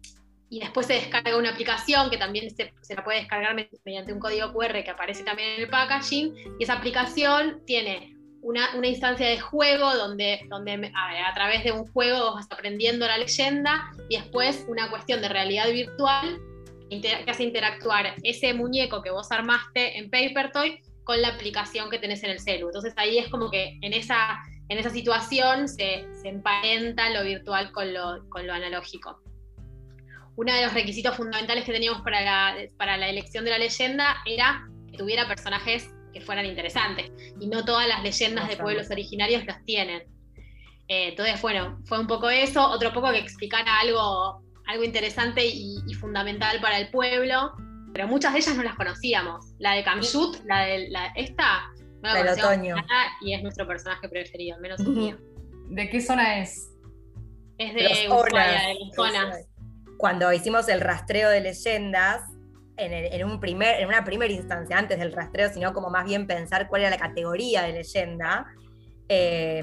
y 0.48 0.60
después 0.60 0.86
se 0.86 0.94
descarga 0.94 1.36
una 1.36 1.50
aplicación 1.50 2.10
que 2.10 2.18
también 2.18 2.54
se, 2.54 2.72
se, 2.80 2.94
la 2.94 3.02
puede 3.02 3.20
descargar 3.20 3.56
mediante 3.84 4.12
un 4.12 4.20
código 4.20 4.52
QR 4.52 4.84
que 4.84 4.90
aparece 4.90 5.24
también 5.24 5.54
en 5.54 5.62
el 5.62 5.68
packaging 5.68 6.34
y 6.58 6.62
esa 6.62 6.74
aplicación 6.74 7.62
tiene 7.66 8.16
una, 8.46 8.86
instancia 8.86 9.28
de 9.28 9.40
juego 9.40 9.94
donde, 9.96 10.40
donde 10.48 10.92
a, 10.94 11.34
través 11.34 11.64
de 11.64 11.72
un 11.72 11.86
juego 11.92 12.34
vas 12.34 12.46
aprendiendo 12.50 13.06
la 13.06 13.18
leyenda 13.18 13.90
y 14.08 14.16
después 14.16 14.64
una 14.68 14.88
cuestión 14.88 15.20
de 15.20 15.28
realidad 15.28 15.68
virtual 15.70 16.40
que 16.88 17.30
hace 17.30 17.42
interactuar 17.42 18.14
ese 18.22 18.54
muñeco 18.54 19.02
que 19.02 19.10
vos 19.10 19.30
armaste 19.32 19.98
en 19.98 20.10
Paper 20.10 20.52
Toy 20.52 20.80
con 21.04 21.20
la 21.22 21.28
aplicación 21.28 21.90
que 21.90 21.98
tenés 21.98 22.22
en 22.24 22.30
el 22.30 22.40
celu. 22.40 22.66
Entonces 22.66 22.94
ahí 22.96 23.18
es 23.18 23.28
como 23.28 23.50
que 23.50 23.78
en 23.80 23.92
esa, 23.92 24.38
en 24.68 24.78
esa 24.78 24.90
situación 24.90 25.68
se, 25.68 26.06
se 26.20 26.28
emparenta 26.28 27.10
lo 27.10 27.24
virtual 27.24 27.72
con 27.72 27.92
lo, 27.92 28.28
con 28.28 28.46
lo 28.46 28.52
analógico. 28.52 29.20
Uno 30.36 30.52
de 30.52 30.64
los 30.64 30.74
requisitos 30.74 31.16
fundamentales 31.16 31.64
que 31.64 31.72
teníamos 31.72 32.02
para 32.02 32.20
la, 32.20 32.56
para 32.76 32.96
la 32.96 33.08
elección 33.08 33.44
de 33.44 33.52
la 33.52 33.58
leyenda 33.58 34.16
era 34.26 34.68
que 34.90 34.98
tuviera 34.98 35.26
personajes 35.26 35.88
que 36.12 36.20
fueran 36.20 36.46
interesantes. 36.46 37.10
Y 37.40 37.46
no 37.46 37.64
todas 37.64 37.88
las 37.88 38.02
leyendas 38.02 38.48
de 38.48 38.56
pueblos 38.56 38.90
originarios 38.90 39.44
las 39.46 39.64
tienen. 39.64 40.02
Eh, 40.88 41.08
entonces, 41.08 41.40
bueno, 41.40 41.78
fue 41.84 41.98
un 41.98 42.06
poco 42.06 42.30
eso, 42.30 42.68
otro 42.68 42.92
poco 42.92 43.10
que 43.12 43.18
explicara 43.18 43.80
algo, 43.80 44.42
algo 44.66 44.84
interesante 44.84 45.44
y, 45.44 45.82
fundamental 45.94 46.60
para 46.60 46.78
el 46.78 46.90
pueblo, 46.90 47.52
pero 47.92 48.08
muchas 48.08 48.32
de 48.32 48.40
ellas 48.40 48.56
no 48.56 48.62
las 48.62 48.74
conocíamos. 48.74 49.54
La 49.58 49.72
de 49.72 49.84
Kamshut, 49.84 50.44
la 50.44 50.66
de 50.66 50.88
la, 50.90 51.06
esta, 51.14 51.70
no 52.02 52.12
la 52.12 52.32
otoño. 52.32 52.76
y 53.20 53.34
es 53.34 53.42
nuestro 53.42 53.66
personaje 53.66 54.08
preferido, 54.08 54.58
menos 54.58 54.80
el 54.80 54.88
mío. 54.88 55.16
¿De 55.68 55.88
qué 55.88 56.00
zona 56.00 56.40
es? 56.40 56.70
Es 57.58 57.74
de 57.74 58.08
Ushuaia, 58.08 58.68
de 58.68 58.94
zona. 58.94 59.36
Cuando 59.96 60.32
hicimos 60.32 60.68
el 60.68 60.80
rastreo 60.80 61.30
de 61.30 61.40
leyendas, 61.40 62.22
en, 62.76 63.24
un 63.24 63.40
primer, 63.40 63.80
en 63.80 63.88
una 63.88 64.04
primera 64.04 64.32
instancia, 64.32 64.76
antes 64.76 64.98
del 64.98 65.12
rastreo, 65.12 65.50
sino 65.52 65.72
como 65.72 65.88
más 65.88 66.04
bien 66.04 66.26
pensar 66.26 66.68
cuál 66.68 66.82
era 66.82 66.90
la 66.90 66.98
categoría 66.98 67.62
de 67.62 67.72
leyenda, 67.72 68.46
eh, 69.08 69.62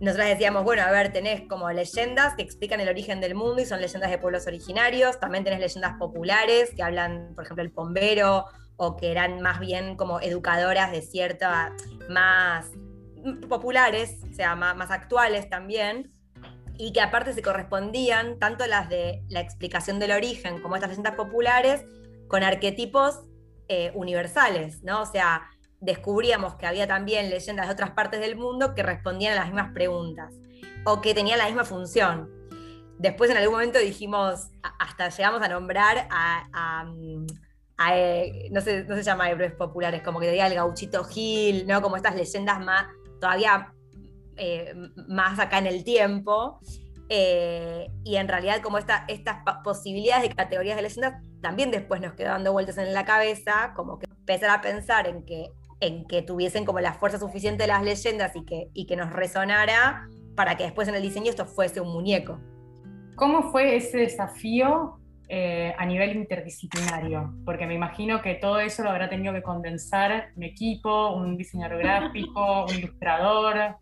nosotros 0.00 0.28
decíamos, 0.28 0.64
bueno, 0.64 0.82
a 0.82 0.90
ver, 0.90 1.12
tenés 1.12 1.42
como 1.48 1.70
leyendas 1.70 2.34
que 2.34 2.42
explican 2.42 2.80
el 2.80 2.88
origen 2.88 3.20
del 3.20 3.34
mundo 3.34 3.62
y 3.62 3.66
son 3.66 3.80
leyendas 3.80 4.10
de 4.10 4.18
pueblos 4.18 4.46
originarios, 4.46 5.20
también 5.20 5.44
tenés 5.44 5.60
leyendas 5.60 5.94
populares 5.98 6.70
que 6.74 6.82
hablan, 6.82 7.32
por 7.34 7.44
ejemplo, 7.44 7.62
el 7.62 7.70
pombero, 7.70 8.46
o 8.76 8.96
que 8.96 9.10
eran 9.10 9.40
más 9.40 9.60
bien 9.60 9.96
como 9.96 10.20
educadoras 10.20 10.90
de 10.90 11.02
cierta, 11.02 11.72
más 12.08 12.70
populares, 13.48 14.18
o 14.30 14.34
sea, 14.34 14.54
más, 14.56 14.90
actuales 14.90 15.48
también, 15.48 16.12
y 16.76 16.92
que 16.92 17.00
aparte 17.00 17.32
se 17.32 17.42
correspondían 17.42 18.38
tanto 18.38 18.66
las 18.66 18.88
de 18.88 19.22
la 19.28 19.40
explicación 19.40 19.98
del 19.98 20.10
origen 20.10 20.60
como 20.60 20.74
estas 20.74 20.90
leyendas 20.90 21.14
populares 21.14 21.84
con 22.28 22.42
arquetipos 22.42 23.20
eh, 23.68 23.92
universales, 23.94 24.82
¿no? 24.82 25.02
O 25.02 25.06
sea, 25.06 25.48
descubríamos 25.84 26.54
que 26.56 26.66
había 26.66 26.86
también 26.86 27.30
leyendas 27.30 27.66
de 27.66 27.72
otras 27.72 27.90
partes 27.90 28.20
del 28.20 28.36
mundo 28.36 28.74
que 28.74 28.82
respondían 28.82 29.34
a 29.34 29.36
las 29.36 29.46
mismas 29.46 29.72
preguntas 29.72 30.34
o 30.84 31.00
que 31.00 31.14
tenían 31.14 31.38
la 31.38 31.46
misma 31.46 31.64
función. 31.64 32.30
Después 32.98 33.30
en 33.30 33.36
algún 33.36 33.54
momento 33.54 33.78
dijimos, 33.78 34.50
hasta 34.78 35.08
llegamos 35.10 35.42
a 35.42 35.48
nombrar 35.48 36.08
a, 36.10 36.86
eh, 37.92 38.48
no, 38.50 38.60
sé, 38.60 38.84
no 38.84 38.96
se 38.96 39.02
llama 39.02 39.28
héroes 39.30 39.52
populares, 39.52 40.02
como 40.02 40.20
que 40.20 40.26
diría 40.26 40.46
el 40.46 40.54
gauchito 40.54 41.04
Gil, 41.04 41.66
¿no? 41.66 41.82
Como 41.82 41.96
estas 41.96 42.14
leyendas 42.14 42.64
más, 42.64 42.86
todavía 43.20 43.74
eh, 44.36 44.74
más 45.08 45.38
acá 45.38 45.58
en 45.58 45.66
el 45.66 45.84
tiempo. 45.84 46.60
Eh, 47.10 47.86
y 48.02 48.16
en 48.16 48.28
realidad 48.28 48.62
como 48.62 48.78
estas 48.78 49.04
posibilidades 49.62 50.22
de 50.26 50.34
categorías 50.34 50.76
de 50.76 50.82
leyendas 50.82 51.22
también 51.42 51.70
después 51.70 52.00
nos 52.00 52.14
quedó 52.14 52.28
dando 52.28 52.52
vueltas 52.52 52.78
en 52.78 52.94
la 52.94 53.04
cabeza, 53.04 53.74
como 53.76 53.98
que 53.98 54.06
empezar 54.06 54.48
a 54.48 54.62
pensar 54.62 55.06
en 55.06 55.22
que 55.26 55.50
en 55.86 56.06
que 56.06 56.22
tuviesen 56.22 56.64
como 56.64 56.80
la 56.80 56.94
fuerza 56.94 57.18
suficiente 57.18 57.66
las 57.66 57.82
leyendas 57.82 58.34
y 58.36 58.44
que, 58.44 58.68
y 58.72 58.86
que 58.86 58.96
nos 58.96 59.12
resonara 59.12 60.08
para 60.34 60.56
que 60.56 60.64
después 60.64 60.88
en 60.88 60.94
el 60.94 61.02
diseño 61.02 61.30
esto 61.30 61.46
fuese 61.46 61.80
un 61.80 61.92
muñeco. 61.92 62.40
¿Cómo 63.14 63.50
fue 63.52 63.76
ese 63.76 63.98
desafío 63.98 64.98
eh, 65.28 65.74
a 65.78 65.86
nivel 65.86 66.16
interdisciplinario? 66.16 67.32
Porque 67.44 67.66
me 67.66 67.74
imagino 67.74 68.20
que 68.20 68.34
todo 68.34 68.58
eso 68.58 68.82
lo 68.82 68.90
habrá 68.90 69.08
tenido 69.08 69.32
que 69.32 69.42
condensar 69.42 70.30
un 70.36 70.42
equipo, 70.42 71.14
un 71.14 71.36
diseñador 71.36 71.78
gráfico, 71.78 72.64
un 72.64 72.74
ilustrador. 72.78 73.76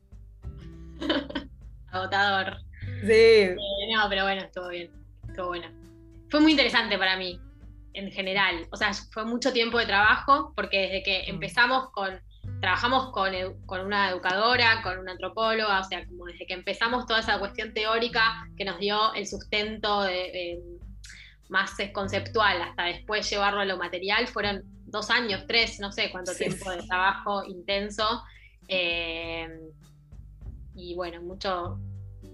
Agotador. 1.91 2.57
Sí. 3.03 3.13
Eh, 3.13 3.57
no, 3.95 4.09
pero 4.09 4.25
bueno, 4.25 4.43
estuvo 4.43 4.69
bien. 4.69 4.91
Estuvo 5.29 5.49
bueno. 5.49 5.69
Fue 6.29 6.41
muy 6.41 6.53
interesante 6.53 6.99
para 6.99 7.17
mí 7.17 7.41
en 7.95 8.11
general. 8.11 8.67
O 8.71 8.77
sea, 8.77 8.93
fue 8.95 9.25
mucho 9.25 9.53
tiempo 9.53 9.79
de 9.79 9.87
trabajo 9.87 10.53
porque 10.55 10.81
desde 10.81 11.03
que 11.03 11.23
mm. 11.27 11.35
empezamos 11.35 11.91
con, 11.91 12.21
trabajamos 12.61 13.11
con, 13.13 13.81
una 13.81 14.11
educadora, 14.11 14.83
con 14.83 14.99
una 14.99 15.13
antropóloga, 15.13 15.81
o 15.81 15.85
sea, 15.85 16.07
como 16.07 16.27
desde 16.27 16.47
que 16.47 16.55
empezamos 16.55 17.07
toda 17.07 17.21
esa 17.21 17.39
cuestión 17.39 17.73
teórica 17.73 18.49
que 18.57 18.65
nos 18.65 18.79
dio 18.79 19.15
el 19.15 19.27
sustento 19.27 20.07
más 21.49 21.77
conceptual 21.93 22.63
hasta 22.63 22.85
después 22.85 23.29
llevarlo 23.29 23.61
a 23.61 23.65
lo 23.65 23.77
material, 23.77 24.27
fueron 24.27 24.63
dos 24.87 25.11
años, 25.11 25.45
tres, 25.47 25.81
no 25.81 25.93
sé 25.93 26.11
cuánto 26.11 26.35
tiempo 26.35 26.71
de 26.71 26.83
trabajo 26.83 27.45
intenso. 27.45 28.23
Eh, 28.69 29.49
y 30.75 30.95
bueno, 30.95 31.21
mucho, 31.23 31.79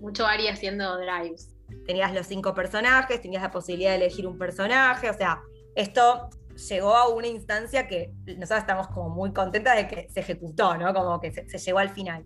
mucho 0.00 0.26
Ari 0.26 0.48
haciendo 0.48 0.98
drives 0.98 1.57
tenías 1.86 2.14
los 2.14 2.26
cinco 2.26 2.54
personajes, 2.54 3.20
tenías 3.20 3.42
la 3.42 3.50
posibilidad 3.50 3.90
de 3.90 3.96
elegir 3.96 4.26
un 4.26 4.38
personaje, 4.38 5.10
o 5.10 5.14
sea, 5.14 5.40
esto 5.74 6.30
llegó 6.58 6.96
a 6.96 7.08
una 7.08 7.28
instancia 7.28 7.86
que 7.86 8.12
nosotros 8.26 8.60
estamos 8.60 8.88
como 8.88 9.10
muy 9.10 9.32
contentas 9.32 9.76
de 9.76 9.86
que 9.86 10.08
se 10.10 10.20
ejecutó, 10.20 10.76
¿no? 10.76 10.92
Como 10.92 11.20
que 11.20 11.32
se, 11.32 11.58
llegó 11.58 11.78
al 11.78 11.90
final. 11.90 12.24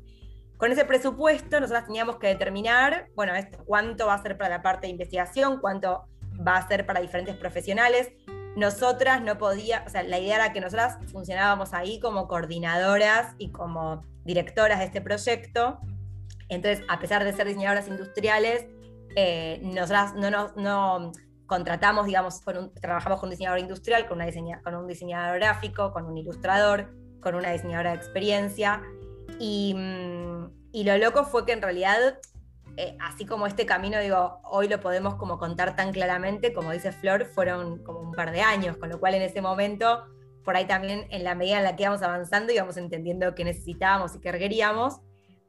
Con 0.57 0.73
ese 0.73 0.85
presupuesto 0.85 1.61
nosotros 1.61 1.87
teníamos 1.87 2.17
que 2.17 2.29
determinar, 2.29 3.09
bueno, 3.15 3.35
esto, 3.35 3.59
cuánto 3.67 4.07
va 4.07 4.15
a 4.15 4.23
ser 4.23 4.39
para 4.39 4.49
la 4.49 4.63
parte 4.63 4.87
de 4.87 4.93
investigación, 4.93 5.61
cuánto 5.61 6.07
va 6.47 6.57
a 6.57 6.69
ser 6.69 6.87
para 6.87 7.01
diferentes 7.01 7.37
profesionales. 7.37 8.13
Nosotras 8.57 9.23
no 9.23 9.39
podía, 9.39 9.83
o 9.87 9.91
sea, 9.91 10.03
la 10.03 10.19
idea 10.19 10.37
era 10.37 10.53
que 10.53 10.61
nosotras 10.61 10.99
funcionábamos 11.11 11.75
ahí 11.75 12.01
como 12.01 12.29
coordinadoras 12.29 13.35
y 13.39 13.51
como 13.51 14.03
directoras 14.25 14.79
de 14.79 14.87
este 14.87 15.01
proyecto. 15.01 15.81
Entonces, 16.49 16.85
a 16.89 16.99
pesar 16.99 17.25
de 17.25 17.33
ser 17.33 17.47
diseñadoras 17.47 17.89
industriales, 17.89 18.67
eh, 19.17 19.61
nosotras 19.63 20.15
no, 20.15 20.31
no, 20.31 20.53
no 20.57 21.13
contratamos, 21.47 22.07
digamos, 22.07 22.41
trabajamos 22.81 23.21
con 23.21 23.29
un 23.29 23.33
diseñador 23.33 23.59
industrial, 23.59 24.07
con, 24.07 24.21
una 24.21 24.63
con 24.63 24.75
un 24.75 24.87
diseñador 24.87 25.39
gráfico, 25.39 25.93
con 25.93 26.07
un 26.07 26.17
ilustrador, 26.17 26.95
con 27.21 27.35
una 27.35 27.51
diseñadora 27.51 27.91
de 27.91 27.97
experiencia. 27.97 28.83
Y, 29.39 29.75
mm, 29.77 30.71
y 30.73 30.85
lo 30.85 30.97
loco 30.97 31.25
fue 31.25 31.45
que 31.45 31.53
en 31.53 31.61
realidad, 31.61 32.19
eh, 32.79 32.97
así 33.01 33.27
como 33.27 33.47
este 33.47 33.67
camino, 33.67 34.01
digo, 34.01 34.41
hoy 34.45 34.67
lo 34.67 34.81
podemos 34.81 35.17
como 35.17 35.39
contar 35.39 35.77
tan 35.77 35.93
claramente, 35.93 36.55
como 36.55 36.73
dice 36.73 36.91
Flor, 36.91 37.27
fueron 37.27 37.83
como 37.85 38.01
un 38.01 38.13
par 38.13 38.33
de 38.33 38.41
años, 38.41 38.79
con 38.79 38.89
lo 38.89 38.99
cual 38.99 39.15
en 39.15 39.23
ese 39.23 39.43
momento, 39.43 40.07
por 40.45 40.57
ahí 40.57 40.65
también 40.65 41.07
en 41.11 41.23
la 41.23 41.35
medida 41.35 41.59
en 41.59 41.65
la 41.65 41.77
que 41.77 41.83
íbamos 41.83 42.01
avanzando, 42.01 42.53
íbamos 42.53 42.79
entendiendo 42.79 43.35
qué 43.35 43.45
necesitábamos 43.45 44.15
y 44.17 44.21
qué 44.21 44.33
requeríamos. 44.33 45.01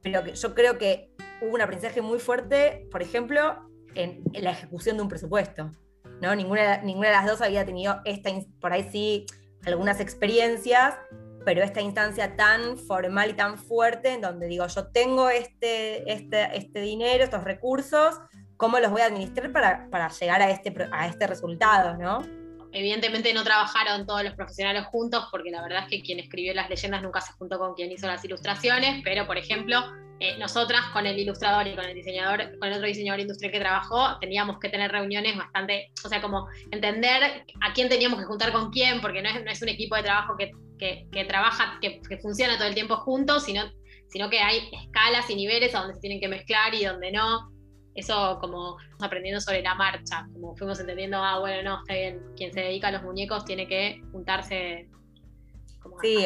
Pero 0.04 0.26
yo 0.26 0.54
creo 0.54 0.78
que 0.78 1.10
hubo 1.42 1.56
un 1.56 1.62
aprendizaje 1.62 2.02
muy 2.02 2.20
fuerte, 2.20 2.88
por 2.92 3.02
ejemplo, 3.02 3.70
en, 3.96 4.24
la 4.34 4.52
ejecución 4.52 4.98
de 4.98 5.04
un 5.04 5.10
presupuesto. 5.10 5.72
¿no? 6.22 6.36
Ninguna, 6.36 6.78
ninguna 6.84 7.08
de 7.08 7.14
las 7.16 7.26
dos 7.26 7.42
había 7.42 7.66
tenido 7.66 8.02
esta, 8.06 8.30
por 8.60 8.74
ahí 8.74 8.88
sí, 8.92 9.26
algunas 9.66 10.00
experiencias, 10.00 10.96
pero 11.46 11.64
esta 11.64 11.82
instancia 11.82 12.36
tan 12.36 12.78
formal 12.78 13.32
y 13.32 13.34
tan 13.34 13.58
fuerte 13.58 14.14
en 14.14 14.22
donde 14.22 14.48
digo, 14.48 14.68
yo 14.68 14.88
tengo 14.88 15.30
este, 15.30 16.12
este, 16.12 16.58
este 16.58 16.82
dinero, 16.82 17.24
estos 17.24 17.44
recursos, 17.44 18.20
¿cómo 18.58 18.80
los 18.80 18.92
voy 18.92 19.02
a 19.02 19.06
administrar 19.06 19.52
para, 19.52 19.90
para 19.90 20.10
llegar 20.10 20.42
a 20.42 20.50
este, 20.50 20.74
a 20.92 21.08
este 21.08 21.28
resultado? 21.28 21.98
¿no? 21.98 22.43
Evidentemente 22.74 23.34
no 23.34 23.44
trabajaron 23.44 24.06
todos 24.06 24.24
los 24.24 24.34
profesionales 24.34 24.86
juntos 24.88 25.27
porque 25.32 25.51
la 25.51 25.62
verdad 25.62 25.84
es 25.84 25.89
que 25.89 26.01
quien 26.01 26.20
escribió 26.20 26.53
las 26.53 26.70
leyendas 26.70 27.03
nunca 27.03 27.22
se 27.22 27.32
juntó 27.34 27.60
con 27.60 27.75
quien 27.75 27.92
hizo 27.92 28.08
las 28.08 28.25
ilustraciones, 28.25 29.01
pero 29.03 29.27
por 29.27 29.38
ejemplo, 29.38 29.84
eh, 30.20 30.38
nosotras 30.39 30.82
con 30.92 31.06
el 31.06 31.20
ilustrador 31.20 31.68
y 31.68 31.75
con 31.75 31.86
el 31.86 31.94
diseñador, 31.94 32.58
con 32.58 32.70
el 32.70 32.74
otro 32.74 32.88
diseñador 32.88 33.20
industrial 33.20 33.51
que 33.51 33.60
trabajó, 33.60 34.18
teníamos 34.20 34.58
que 34.60 34.70
tener 34.70 34.92
reuniones 34.92 35.38
bastante, 35.38 35.92
o 36.03 36.10
sea, 36.10 36.22
como 36.22 36.48
entender 36.72 37.46
a 37.62 37.74
quién 37.74 37.89
teníamos 37.89 38.20
que 38.20 38.25
juntar 38.25 38.51
con 38.51 38.72
quién, 38.72 39.01
porque 39.01 39.22
no 39.22 39.30
es, 39.30 39.62
un 39.62 39.70
equipo 39.70 39.96
de 39.96 40.03
trabajo 40.03 40.36
que, 40.38 41.25
trabaja, 41.27 41.77
que, 41.80 42.01
funciona 42.22 42.58
todo 42.58 42.68
el 42.68 42.74
tiempo 42.74 42.96
juntos, 42.98 43.44
sino 43.44 44.30
que 44.30 44.39
hay 44.39 44.70
escalas 44.72 45.30
y 45.30 45.36
niveles 45.36 45.75
a 45.75 45.80
donde 45.80 45.96
se 45.96 46.01
tienen 46.01 46.20
que 46.20 46.27
mezclar 46.27 46.74
y 46.74 46.86
donde 46.86 47.12
no 47.12 47.53
eso 47.96 48.38
como 48.40 48.78
aprendiendo 49.00 49.40
sobre 49.40 49.62
la 49.62 49.76
marcha, 49.76 50.28
como 50.34 50.56
fuimos 50.56 50.80
entendiendo, 50.80 51.18
ah, 51.18 51.40
bueno, 51.40 51.64
no, 51.64 51.80
está 51.82 51.94
bien, 51.94 52.22
quien 52.36 52.52
se 52.54 52.62
dedica 52.62 52.88
a 52.88 52.92
los 52.92 53.04
muñecos 53.04 53.46
tiene 53.46 53.68
que 53.68 54.02
juntarse. 54.12 54.90
Como 55.82 56.00
sí, 56.00 56.26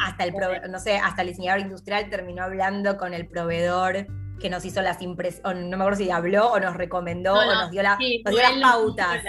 hasta 0.00 0.24
el 0.24 0.34
no 0.70 0.78
sé, 0.78 0.96
hasta 0.96 1.22
el 1.22 1.28
diseñador 1.28 1.60
industrial 1.60 2.10
terminó 2.10 2.42
hablando 2.42 2.96
con 2.96 3.14
el 3.14 3.28
proveedor 3.28 4.06
que 4.38 4.50
nos 4.50 4.64
hizo 4.64 4.82
las 4.82 5.02
impresiones, 5.02 5.64
no 5.64 5.76
me 5.76 5.82
acuerdo 5.82 5.98
si 5.98 6.10
habló 6.10 6.52
o 6.52 6.60
nos 6.60 6.76
recomendó 6.76 7.34
o 7.34 7.44
nos 7.44 7.70
dio, 7.70 7.82
la, 7.82 7.90
nos 7.90 7.98
dio 7.98 8.42
las 8.42 8.60
pautas. 8.60 9.22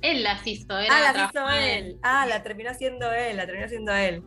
Él 0.00 0.22
las 0.22 0.46
hizo, 0.46 0.74
ah, 0.74 1.12
las 1.12 1.30
hizo 1.30 1.48
él. 1.50 1.98
Ah, 2.02 2.26
la 2.26 2.42
terminó 2.42 2.70
haciendo 2.70 3.12
él, 3.12 3.36
la 3.36 3.46
terminó 3.46 3.66
haciendo 3.66 3.92
él. 3.94 4.22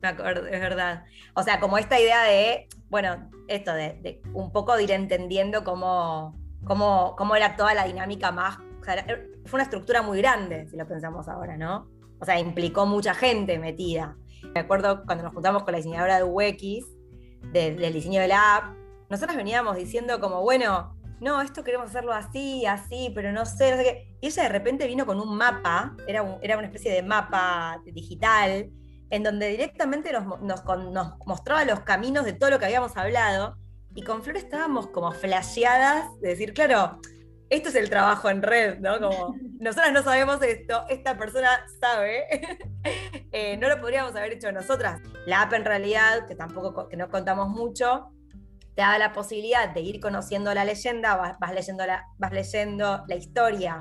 Me 0.00 0.08
acuerdo, 0.08 0.46
es 0.48 0.60
verdad. 0.60 1.04
O 1.34 1.42
sea, 1.42 1.60
como 1.60 1.78
esta 1.78 2.00
idea 2.00 2.24
de, 2.24 2.66
bueno, 2.88 3.30
esto 3.54 3.72
de, 3.72 4.22
un 4.34 4.52
poco 4.52 4.76
de 4.76 4.84
ir 4.84 4.90
entendiendo 4.90 5.64
cómo, 5.64 6.38
cómo, 6.64 7.14
cómo, 7.16 7.36
era 7.36 7.56
toda 7.56 7.74
la 7.74 7.84
dinámica 7.84 8.32
más. 8.32 8.58
O 8.80 8.84
sea, 8.84 9.04
fue 9.44 9.58
una 9.58 9.64
estructura 9.64 10.02
muy 10.02 10.18
grande, 10.18 10.68
si 10.68 10.76
lo 10.76 10.86
pensamos 10.86 11.28
ahora, 11.28 11.56
¿no? 11.56 11.88
O 12.20 12.24
sea, 12.24 12.38
implicó 12.38 12.86
mucha 12.86 13.14
gente 13.14 13.58
metida. 13.58 14.16
Me 14.54 14.60
acuerdo 14.60 15.04
cuando 15.04 15.24
nos 15.24 15.32
juntamos 15.32 15.62
con 15.62 15.72
la 15.72 15.78
diseñadora 15.78 16.16
de 16.16 16.24
UX, 16.24 16.86
del 17.52 17.92
diseño 17.92 18.20
de 18.20 18.28
la 18.28 18.56
app, 18.56 18.76
nosotros 19.08 19.36
veníamos 19.36 19.76
diciendo 19.76 20.20
como, 20.20 20.40
bueno, 20.42 20.96
no, 21.20 21.40
esto 21.40 21.62
queremos 21.62 21.90
hacerlo 21.90 22.12
así, 22.12 22.66
así, 22.66 23.12
pero 23.14 23.30
no 23.30 23.46
sé, 23.46 23.70
no 23.70 23.76
sé 23.76 23.84
qué. 23.84 24.16
Y 24.20 24.26
ella 24.26 24.42
de 24.44 24.48
repente 24.48 24.86
vino 24.86 25.06
con 25.06 25.20
un 25.20 25.36
mapa, 25.36 25.94
era, 26.06 26.38
era 26.42 26.56
una 26.56 26.66
especie 26.66 26.92
de 26.92 27.02
mapa 27.02 27.80
digital, 27.84 28.70
en 29.12 29.22
donde 29.22 29.48
directamente 29.48 30.10
nos, 30.10 30.40
nos, 30.40 30.64
mostraba 31.26 31.66
los 31.66 31.80
caminos 31.80 32.24
de 32.24 32.32
todo 32.32 32.48
lo 32.48 32.58
que 32.58 32.64
habíamos 32.64 32.96
hablado, 32.96 33.58
y 33.94 34.04
con 34.04 34.22
Flor 34.22 34.38
estábamos 34.38 34.86
como 34.86 35.12
flasheadas 35.12 36.18
de 36.22 36.30
decir, 36.30 36.54
claro, 36.54 36.98
esto 37.50 37.68
es 37.68 37.74
el 37.74 37.90
trabajo 37.90 38.30
en 38.30 38.40
red, 38.40 38.78
¿no? 38.78 38.98
Como 38.98 39.36
nosotras 39.60 39.92
no 39.92 40.02
sabemos 40.02 40.40
esto, 40.42 40.86
esta 40.88 41.18
persona 41.18 41.62
sabe, 41.78 42.24
eh, 43.32 43.58
no 43.58 43.68
lo 43.68 43.82
podríamos 43.82 44.16
haber 44.16 44.32
hecho 44.32 44.50
nosotras. 44.50 45.02
La 45.26 45.42
app 45.42 45.52
en 45.52 45.66
realidad, 45.66 46.26
que 46.26 46.34
tampoco 46.34 46.88
que 46.88 46.96
no 46.96 47.10
contamos 47.10 47.50
mucho, 47.50 48.08
te 48.74 48.80
da 48.80 48.96
la 48.96 49.12
posibilidad 49.12 49.68
de 49.74 49.82
ir 49.82 50.00
conociendo 50.00 50.54
la 50.54 50.64
leyenda, 50.64 51.16
vas, 51.16 51.54
leyendo, 51.54 51.84
la, 51.84 52.06
vas 52.16 52.32
leyendo 52.32 53.04
la 53.06 53.14
historia 53.14 53.78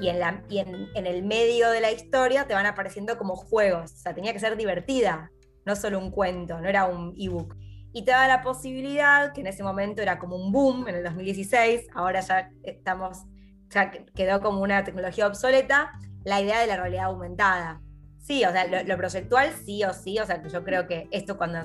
y, 0.00 0.08
en, 0.08 0.18
la, 0.18 0.42
en, 0.50 1.06
el 1.06 1.22
medio 1.22 1.70
de 1.70 1.80
la 1.80 1.90
historia 1.90 2.46
te 2.46 2.54
van 2.54 2.66
apareciendo 2.66 3.18
como 3.18 3.36
juegos. 3.36 3.92
O 3.92 3.96
sea, 3.96 4.14
tenía 4.14 4.32
que 4.32 4.40
ser 4.40 4.56
divertida, 4.56 5.30
no 5.64 5.76
solo 5.76 5.98
un 5.98 6.10
cuento, 6.10 6.60
no 6.60 6.68
era 6.68 6.86
un 6.86 7.14
ebook. 7.18 7.56
Y 7.92 8.04
te 8.04 8.10
da 8.12 8.26
la 8.26 8.42
posibilidad, 8.42 9.32
que 9.32 9.42
en 9.42 9.48
ese 9.48 9.62
momento 9.62 10.00
era 10.00 10.18
como 10.18 10.36
un 10.36 10.50
boom 10.50 10.88
en 10.88 10.96
el 10.96 11.04
2016, 11.04 11.88
ahora 11.94 12.20
ya 12.20 12.50
estamos, 12.62 13.18
ya 13.68 13.90
quedó 13.90 14.40
como 14.40 14.62
una 14.62 14.82
tecnología 14.82 15.26
obsoleta, 15.26 15.92
la 16.24 16.40
idea 16.40 16.60
de 16.60 16.66
la 16.68 16.76
realidad 16.76 17.06
aumentada. 17.06 17.82
Sí, 18.18 18.44
o 18.44 18.52
sea, 18.52 18.84
lo, 18.84 18.96
proyectual 18.96 19.52
sí 19.64 19.84
o 19.84 19.92
sí, 19.92 20.18
o 20.18 20.24
sea, 20.24 20.42
yo 20.42 20.64
creo 20.64 20.86
que 20.86 21.08
esto 21.10 21.36
cuando 21.36 21.58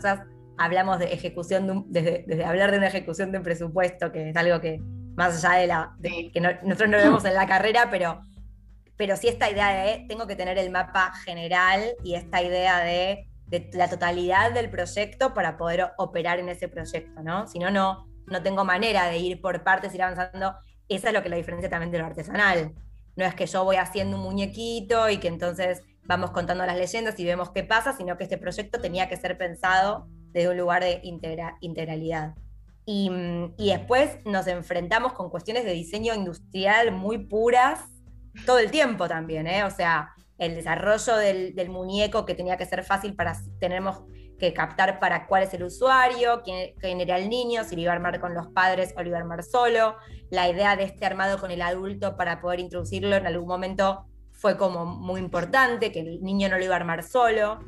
hablamos 0.58 1.00
de 1.00 1.14
ejecución, 1.14 1.86
desde, 1.88 2.26
desde 2.28 2.44
hablar 2.44 2.72
de 2.72 2.80
una 2.80 2.88
ejecución 2.88 3.32
de 3.32 3.38
un 3.38 3.44
presupuesto, 3.44 4.12
que 4.12 4.32
es 4.32 4.36
algo 4.36 4.60
que 4.60 4.82
más 5.18 5.44
allá 5.44 5.60
de 5.60 5.68
la 5.68 5.98
que 6.32 6.40
nosotros 6.40 6.90
no 6.90 6.98
lo 6.98 7.04
vemos 7.04 7.26
en 7.26 7.34
la 7.34 7.48
carrera, 7.48 7.90
pero, 7.90 8.22
pero 8.96 9.18
sí 9.18 9.28
esta 9.28 9.50
idea 9.50 9.70
de 9.70 10.06
tengo 10.08 10.28
que 10.28 10.36
tener 10.36 10.60
el 10.60 10.70
mapa 10.70 11.12
general 11.26 11.82
y 12.04 12.14
esta 12.14 12.42
idea 12.42 12.80
de, 12.80 13.28
la 13.74 13.90
totalidad 13.90 14.52
del 14.52 14.70
proyecto 14.70 15.34
para 15.34 15.58
poder 15.58 15.92
operar 15.98 16.38
en 16.40 16.50
ese 16.50 16.68
proyecto, 16.68 17.24
¿no? 17.24 17.48
Si 17.48 17.58
no, 17.58 17.72
no, 17.72 18.06
no 18.28 18.44
tengo 18.44 18.64
manera 18.64 19.08
de 19.08 19.18
ir 19.18 19.42
por 19.42 19.64
partes, 19.64 19.96
ir 19.96 20.04
avanzando. 20.04 20.54
Esa 20.88 21.08
es 21.08 21.14
lo 21.14 21.24
que 21.24 21.30
la 21.30 21.38
diferencia 21.38 21.70
también 21.70 21.92
de 21.92 21.98
lo 21.98 22.06
artesanal. 22.06 22.74
No 23.16 23.26
es 23.26 23.34
que 23.34 23.48
yo 23.48 23.64
voy 23.64 23.78
haciendo 23.78 24.18
un 24.18 24.24
muñequito 24.24 25.10
y 25.10 25.18
que 25.18 25.30
entonces 25.30 25.82
vamos 26.04 26.32
contando 26.32 26.66
las 26.66 26.78
leyendas 26.78 27.18
y 27.20 27.26
vemos 27.26 27.50
qué 27.52 27.64
pasa, 27.64 27.94
sino 27.94 28.18
que 28.18 28.26
este 28.26 28.38
proyecto 28.38 28.80
tenía 28.80 29.10
que 29.10 29.18
ser 29.18 29.38
pensado 29.38 30.08
desde 30.32 30.50
un 30.50 30.58
lugar 30.58 30.84
de 30.84 31.02
integralidad. 31.62 32.36
Y, 32.90 33.10
después 33.58 34.18
nos 34.24 34.48
enfrentamos 34.48 35.12
con 35.12 35.30
cuestiones 35.30 35.66
de 35.66 35.74
diseño 35.74 36.16
industrial 36.16 36.94
muy 36.94 37.18
puras 37.18 37.82
todo 38.46 38.60
el 38.60 38.72
tiempo 38.72 39.10
también, 39.10 39.46
¿eh? 39.46 39.66
O 39.66 39.70
sea, 39.70 40.14
el 40.38 40.56
desarrollo 40.56 41.18
del, 41.18 41.70
muñeco 41.70 42.26
que 42.26 42.34
tenía 42.34 42.56
que 42.56 42.66
ser 42.66 42.86
fácil 42.86 43.14
para, 43.14 43.36
tenemos 43.60 44.04
que 44.40 44.54
captar 44.54 45.02
para 45.02 45.28
cuál 45.28 45.44
es 45.44 45.54
el 45.54 45.64
usuario, 45.64 46.42
quién, 46.46 46.76
quién, 46.80 47.02
era 47.02 47.18
el 47.18 47.30
niño, 47.30 47.66
si 47.66 47.76
lo 47.76 47.82
iba 47.82 47.92
a 47.92 47.96
armar 47.96 48.22
con 48.22 48.34
los 48.34 48.48
padres 48.54 48.94
o 48.96 49.02
lo 49.02 49.10
iba 49.10 49.18
a 49.18 49.22
armar 49.22 49.44
solo, 49.44 49.98
la 50.30 50.48
idea 50.48 50.78
de 50.78 50.86
este 50.86 51.06
armado 51.06 51.40
con 51.40 51.52
el 51.52 51.64
adulto 51.64 52.16
para 52.16 52.40
poder 52.40 52.62
introducirlo 52.62 53.18
en 53.18 53.28
algún 53.28 53.50
momento 53.50 54.06
fue 54.32 54.56
como 54.56 54.86
muy 54.86 55.20
importante, 55.20 55.92
que 55.92 56.00
el 56.00 56.22
niño 56.22 56.48
no 56.48 56.58
lo 56.58 56.64
iba 56.64 56.76
a 56.76 56.78
armar 56.78 57.04
solo, 57.04 57.60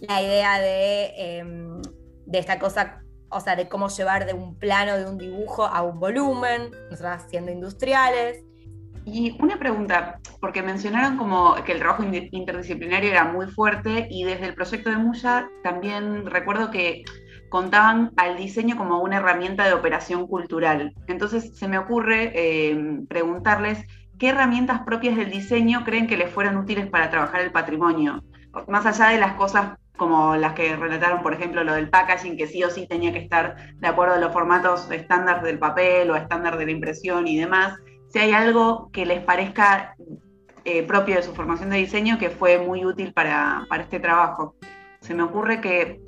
la 0.00 0.20
idea 0.20 0.58
de, 0.58 1.38
em, 1.38 1.82
de 2.26 2.38
esta 2.40 2.58
cosa 2.58 3.05
o 3.36 3.40
sea, 3.40 3.56
de 3.56 3.68
cómo 3.68 3.88
llevar 3.88 4.26
de 4.26 4.32
un 4.32 4.58
plano, 4.58 4.96
de 4.96 5.06
un 5.06 5.18
dibujo 5.18 5.64
a 5.64 5.82
un 5.82 6.00
volumen, 6.00 6.70
nosotras 6.90 7.26
siendo 7.28 7.52
industriales. 7.52 8.42
Y 9.04 9.36
una 9.40 9.58
pregunta, 9.58 10.18
porque 10.40 10.62
mencionaron 10.62 11.16
como 11.16 11.54
que 11.64 11.72
el 11.72 11.78
trabajo 11.78 12.02
interdisciplinario 12.02 13.10
era 13.10 13.24
muy 13.24 13.46
fuerte 13.46 14.08
y 14.10 14.24
desde 14.24 14.46
el 14.46 14.54
proyecto 14.54 14.90
de 14.90 14.96
Muya 14.96 15.48
también 15.62 16.26
recuerdo 16.26 16.72
que 16.72 17.04
contaban 17.48 18.10
al 18.16 18.36
diseño 18.36 18.76
como 18.76 19.00
una 19.00 19.18
herramienta 19.18 19.64
de 19.66 19.74
operación 19.74 20.26
cultural. 20.26 20.92
Entonces 21.06 21.56
se 21.56 21.68
me 21.68 21.78
ocurre 21.78 22.32
eh, 22.34 23.00
preguntarles 23.08 23.86
qué 24.18 24.30
herramientas 24.30 24.80
propias 24.84 25.16
del 25.16 25.30
diseño 25.30 25.84
creen 25.84 26.08
que 26.08 26.16
les 26.16 26.30
fueran 26.30 26.56
útiles 26.56 26.88
para 26.88 27.10
trabajar 27.10 27.42
el 27.42 27.52
patrimonio, 27.52 28.24
más 28.66 28.86
allá 28.86 29.08
de 29.08 29.20
las 29.20 29.34
cosas 29.34 29.78
como 29.96 30.36
las 30.36 30.54
que 30.54 30.76
relataron, 30.76 31.22
por 31.22 31.34
ejemplo, 31.34 31.64
lo 31.64 31.74
del 31.74 31.88
packaging, 31.88 32.36
que 32.36 32.46
sí 32.46 32.62
o 32.62 32.70
sí 32.70 32.86
tenía 32.86 33.12
que 33.12 33.18
estar 33.18 33.56
de 33.74 33.88
acuerdo 33.88 34.14
a 34.14 34.18
los 34.18 34.32
formatos 34.32 34.90
estándar 34.90 35.42
del 35.42 35.58
papel 35.58 36.10
o 36.10 36.16
estándar 36.16 36.58
de 36.58 36.66
la 36.66 36.72
impresión 36.72 37.26
y 37.26 37.38
demás, 37.38 37.74
si 38.08 38.18
hay 38.18 38.32
algo 38.32 38.90
que 38.92 39.06
les 39.06 39.22
parezca 39.22 39.94
eh, 40.64 40.82
propio 40.82 41.16
de 41.16 41.22
su 41.22 41.34
formación 41.34 41.70
de 41.70 41.78
diseño 41.78 42.18
que 42.18 42.30
fue 42.30 42.58
muy 42.58 42.84
útil 42.84 43.12
para, 43.12 43.66
para 43.68 43.84
este 43.84 44.00
trabajo. 44.00 44.56
Se 45.00 45.14
me 45.14 45.22
ocurre 45.22 45.60
que 45.60 46.00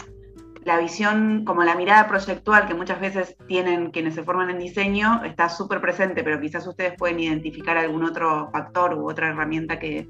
la 0.65 0.79
visión, 0.79 1.45
como 1.45 1.65
la 1.65 1.77
mirada 1.77 2.09
proyectual 2.09 2.67
que 2.67 2.75
muchas 2.75 3.01
veces 3.01 3.37
tienen 3.47 3.91
quienes 3.91 4.15
se 4.15 4.23
forman 4.23 4.51
en 4.51 4.59
diseño, 4.59 5.23
está 5.25 5.49
súper 5.49 5.81
presente, 5.81 6.23
pero 6.23 6.41
quizás 6.41 6.67
ustedes 6.67 6.95
pueden 6.99 7.21
identificar 7.21 7.79
algún 7.79 8.05
otro 8.05 8.51
factor 8.53 8.95
u 8.95 9.09
otra 9.09 9.29
herramienta 9.29 9.79
que, 9.79 10.09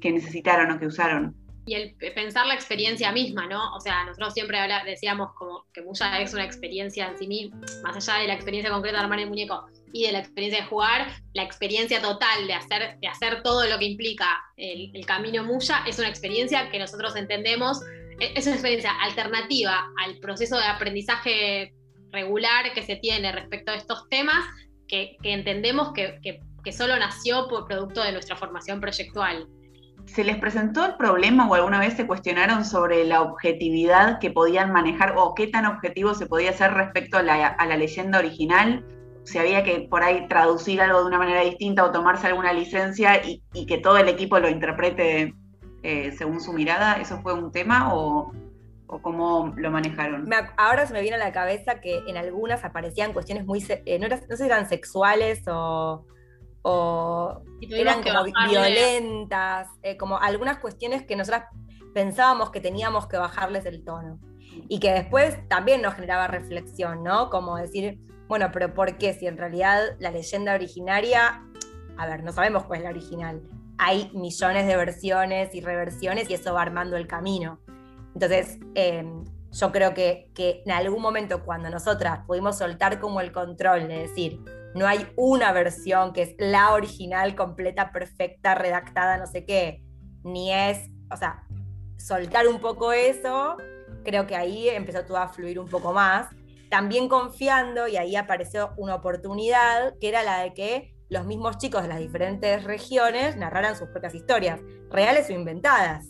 que 0.00 0.12
necesitaron 0.12 0.70
o 0.70 0.78
que 0.78 0.86
usaron 0.86 1.36
y 1.70 1.74
el 1.74 1.94
pensar 2.16 2.48
la 2.48 2.54
experiencia 2.54 3.12
misma, 3.12 3.46
¿no? 3.46 3.72
O 3.76 3.80
sea, 3.80 4.04
nosotros 4.04 4.34
siempre 4.34 4.58
decíamos 4.84 5.32
como 5.38 5.66
que 5.72 5.82
Muya 5.82 6.20
es 6.20 6.34
una 6.34 6.44
experiencia 6.44 7.06
en 7.06 7.16
sí 7.16 7.28
misma, 7.28 7.60
más 7.84 7.94
allá 7.96 8.20
de 8.20 8.26
la 8.26 8.34
experiencia 8.34 8.72
concreta 8.72 8.98
de 8.98 9.04
armar 9.04 9.20
el 9.20 9.28
muñeco 9.28 9.66
y 9.92 10.04
de 10.04 10.10
la 10.10 10.18
experiencia 10.18 10.62
de 10.62 10.66
jugar, 10.66 11.12
la 11.32 11.44
experiencia 11.44 12.02
total 12.02 12.48
de 12.48 12.54
hacer, 12.54 12.98
de 12.98 13.06
hacer 13.06 13.44
todo 13.44 13.68
lo 13.68 13.78
que 13.78 13.84
implica 13.84 14.42
el, 14.56 14.90
camino 15.06 15.44
Muya 15.44 15.84
es 15.86 15.96
una 16.00 16.08
experiencia 16.08 16.70
que 16.70 16.80
nosotros 16.80 17.14
entendemos, 17.14 17.82
e, 18.18 18.32
es 18.34 18.46
una 18.46 18.56
experiencia 18.56 18.90
alternativa 19.02 19.92
al 20.02 20.18
proceso 20.18 20.58
de 20.58 20.64
aprendizaje 20.64 21.72
regular 22.10 22.72
que 22.72 22.82
se 22.82 22.96
tiene 22.96 23.30
respecto 23.30 23.70
a 23.70 23.76
estos 23.76 24.08
temas, 24.08 24.44
que, 24.88 25.16
entendemos 25.22 25.92
que, 25.92 26.18
que 26.64 26.72
solo 26.72 26.98
nació 26.98 27.46
por 27.46 27.68
producto 27.68 28.02
de 28.02 28.10
nuestra 28.10 28.34
formación 28.34 28.80
proyectual. 28.80 29.46
¿Se 30.06 30.24
les 30.24 30.38
presentó 30.38 30.84
el 30.84 30.96
problema 30.96 31.48
o 31.48 31.54
alguna 31.54 31.78
vez 31.78 31.94
se 31.94 32.06
cuestionaron 32.06 32.64
sobre 32.64 33.04
la 33.04 33.22
objetividad 33.22 34.18
que 34.18 34.30
podían 34.30 34.72
manejar 34.72 35.14
o 35.16 35.34
qué 35.34 35.46
tan 35.46 35.66
objetivo 35.66 36.14
se 36.14 36.26
podía 36.26 36.50
hacer 36.50 36.72
respecto 36.72 37.18
a 37.18 37.22
la, 37.22 37.76
leyenda 37.76 38.18
original? 38.18 38.84
Si 39.24 39.38
había 39.38 39.62
que 39.62 39.86
por 39.88 40.02
ahí 40.02 40.26
traducir 40.28 40.80
algo 40.80 41.00
de 41.00 41.06
una 41.06 41.18
manera 41.18 41.42
distinta 41.42 41.84
o 41.84 41.92
tomarse 41.92 42.26
alguna 42.26 42.52
licencia 42.52 43.22
y, 43.24 43.66
que 43.66 43.78
todo 43.78 43.98
el 43.98 44.08
equipo 44.08 44.38
lo 44.40 44.48
interprete 44.48 45.34
eh, 45.82 46.12
según 46.12 46.40
su 46.40 46.52
mirada, 46.52 46.94
¿eso 46.94 47.20
fue 47.22 47.32
un 47.34 47.52
tema 47.52 47.94
o, 47.94 48.32
cómo 49.02 49.52
lo 49.56 49.70
manejaron? 49.70 50.28
ahora 50.56 50.84
se 50.86 50.92
me 50.92 51.00
viene 51.00 51.14
a 51.14 51.20
la 51.20 51.32
cabeza 51.32 51.80
que 51.80 52.02
en 52.08 52.16
algunas 52.16 52.64
aparecían 52.64 53.12
cuestiones 53.12 53.46
muy, 53.46 53.64
eh, 53.68 53.98
no, 54.00 54.08
no 54.08 54.16
sé 54.16 54.36
si 54.36 54.44
eran 54.44 54.68
sexuales 54.68 55.42
o 55.46 56.04
o 56.62 57.42
eran 57.60 58.02
como 58.02 58.24
violentas, 58.48 59.68
eh, 59.82 59.96
como 59.96 60.18
algunas 60.18 60.58
cuestiones 60.58 61.04
que 61.04 61.16
nosotras 61.16 61.44
pensábamos 61.94 62.50
que 62.50 62.60
teníamos 62.60 63.06
que 63.06 63.16
bajarles 63.16 63.64
el 63.66 63.84
tono. 63.84 64.18
Y 64.68 64.80
que 64.80 64.92
después 64.92 65.36
también 65.48 65.80
nos 65.80 65.94
generaba 65.94 66.26
reflexión, 66.26 67.02
¿no? 67.02 67.30
Como 67.30 67.56
decir, 67.56 67.98
bueno, 68.28 68.50
pero 68.52 68.74
¿por 68.74 68.98
qué? 68.98 69.14
Si 69.14 69.26
en 69.26 69.38
realidad 69.38 69.96
la 69.98 70.10
leyenda 70.10 70.54
originaria, 70.54 71.44
a 71.96 72.06
ver, 72.06 72.22
no 72.22 72.32
sabemos 72.32 72.64
cuál 72.64 72.80
es 72.80 72.84
la 72.84 72.90
original. 72.90 73.42
Hay 73.78 74.10
millones 74.12 74.66
de 74.66 74.76
versiones 74.76 75.54
y 75.54 75.60
reversiones 75.60 76.28
y 76.28 76.34
eso 76.34 76.52
va 76.52 76.62
armando 76.62 76.96
el 76.96 77.06
camino. 77.06 77.60
Entonces, 78.14 78.58
em, 78.74 79.24
yo 79.52 79.72
creo 79.72 79.94
que, 79.94 80.30
que 80.34 80.62
en 80.66 80.72
algún 80.72 81.00
momento 81.00 81.44
cuando 81.44 81.70
nosotras 81.70 82.20
pudimos 82.26 82.58
soltar 82.58 83.00
como 83.00 83.20
el 83.20 83.32
control 83.32 83.88
de 83.88 84.00
decir, 84.00 84.40
no 84.74 84.86
hay 84.86 85.06
una 85.16 85.52
versión 85.52 86.12
que 86.12 86.22
es 86.22 86.34
la 86.38 86.72
original, 86.72 87.34
completa, 87.34 87.92
perfecta, 87.92 88.54
redactada, 88.54 89.18
no 89.18 89.26
sé 89.26 89.44
qué, 89.44 89.82
ni 90.22 90.52
es, 90.52 90.88
o 91.10 91.16
sea, 91.16 91.46
soltar 91.98 92.46
un 92.48 92.60
poco 92.60 92.92
eso, 92.92 93.56
creo 94.04 94.26
que 94.26 94.36
ahí 94.36 94.68
empezó 94.68 95.04
todo 95.04 95.18
a 95.18 95.28
fluir 95.28 95.58
un 95.58 95.68
poco 95.68 95.92
más, 95.92 96.28
también 96.70 97.08
confiando, 97.08 97.88
y 97.88 97.96
ahí 97.96 98.14
apareció 98.16 98.72
una 98.76 98.94
oportunidad, 98.94 99.94
que 100.00 100.08
era 100.08 100.22
la 100.22 100.40
de 100.42 100.54
que 100.54 100.94
los 101.08 101.26
mismos 101.26 101.58
chicos 101.58 101.82
de 101.82 101.88
las 101.88 101.98
diferentes 101.98 102.62
regiones 102.62 103.36
narraran 103.36 103.76
sus 103.76 103.88
propias 103.88 104.14
historias, 104.14 104.60
reales 104.90 105.28
o 105.28 105.32
inventadas. 105.32 106.06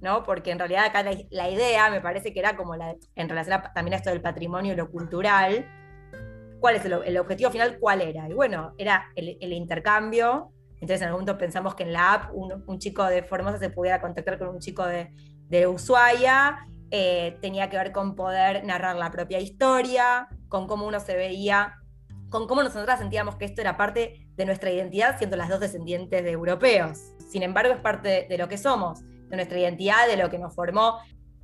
¿no? 0.00 0.24
Porque 0.24 0.50
en 0.50 0.58
realidad 0.58 0.84
acá 0.86 1.02
la, 1.02 1.48
idea 1.50 1.90
me 1.90 2.00
parece 2.00 2.32
que 2.32 2.40
era 2.40 2.56
como 2.56 2.76
la, 2.76 2.94
en 3.14 3.28
relación 3.28 3.62
también 3.74 3.94
a 3.94 3.96
esto 3.96 4.10
del 4.10 4.20
patrimonio 4.20 4.72
y 4.72 4.76
lo 4.76 4.90
cultural, 4.90 5.66
¿Cuál 6.60 6.76
es 6.76 6.84
el, 6.84 7.18
objetivo 7.18 7.50
final? 7.50 7.78
¿Cuál 7.78 8.02
era? 8.02 8.28
Y 8.28 8.32
bueno, 8.32 8.74
era 8.78 9.10
el, 9.14 9.52
intercambio. 9.52 10.52
Entonces 10.74 11.02
en 11.02 11.08
algún 11.08 11.22
momento 11.22 11.38
pensamos 11.38 11.74
que 11.74 11.84
en 11.84 11.92
la 11.92 12.14
app 12.14 12.30
un, 12.34 12.78
chico 12.78 13.04
de 13.04 13.22
Formosa 13.22 13.58
se 13.58 13.70
pudiera 13.70 14.00
contactar 14.00 14.38
con 14.38 14.48
un 14.48 14.58
chico 14.58 14.86
de, 14.86 15.10
de 15.48 15.66
Ushuaia. 15.66 16.58
Eh, 16.90 17.36
tenía 17.42 17.68
que 17.68 17.76
ver 17.76 17.92
con 17.92 18.14
poder 18.14 18.64
narrar 18.64 18.96
la 18.96 19.10
propia 19.10 19.38
historia, 19.40 20.28
con 20.48 20.66
cómo 20.66 20.86
uno 20.86 21.00
se 21.00 21.16
veía, 21.16 21.74
con 22.30 22.46
cómo 22.46 22.62
nosotras 22.62 22.98
sentíamos 22.98 23.36
que 23.36 23.44
esto 23.44 23.60
era 23.60 23.76
parte 23.76 24.26
de 24.36 24.46
nuestra 24.46 24.70
identidad, 24.70 25.18
siendo 25.18 25.36
las 25.36 25.48
dos 25.48 25.60
descendientes 25.60 26.24
de 26.24 26.30
europeos. 26.30 27.14
Sin 27.28 27.42
embargo, 27.42 27.74
es 27.74 27.80
parte 27.80 28.26
de, 28.28 28.38
lo 28.38 28.48
que 28.48 28.56
somos. 28.56 29.02
de 29.28 29.36
nuestra 29.36 29.58
identidad, 29.58 30.08
de 30.08 30.16
lo 30.16 30.30
que 30.30 30.38
nos 30.38 30.54
formó. 30.54 30.98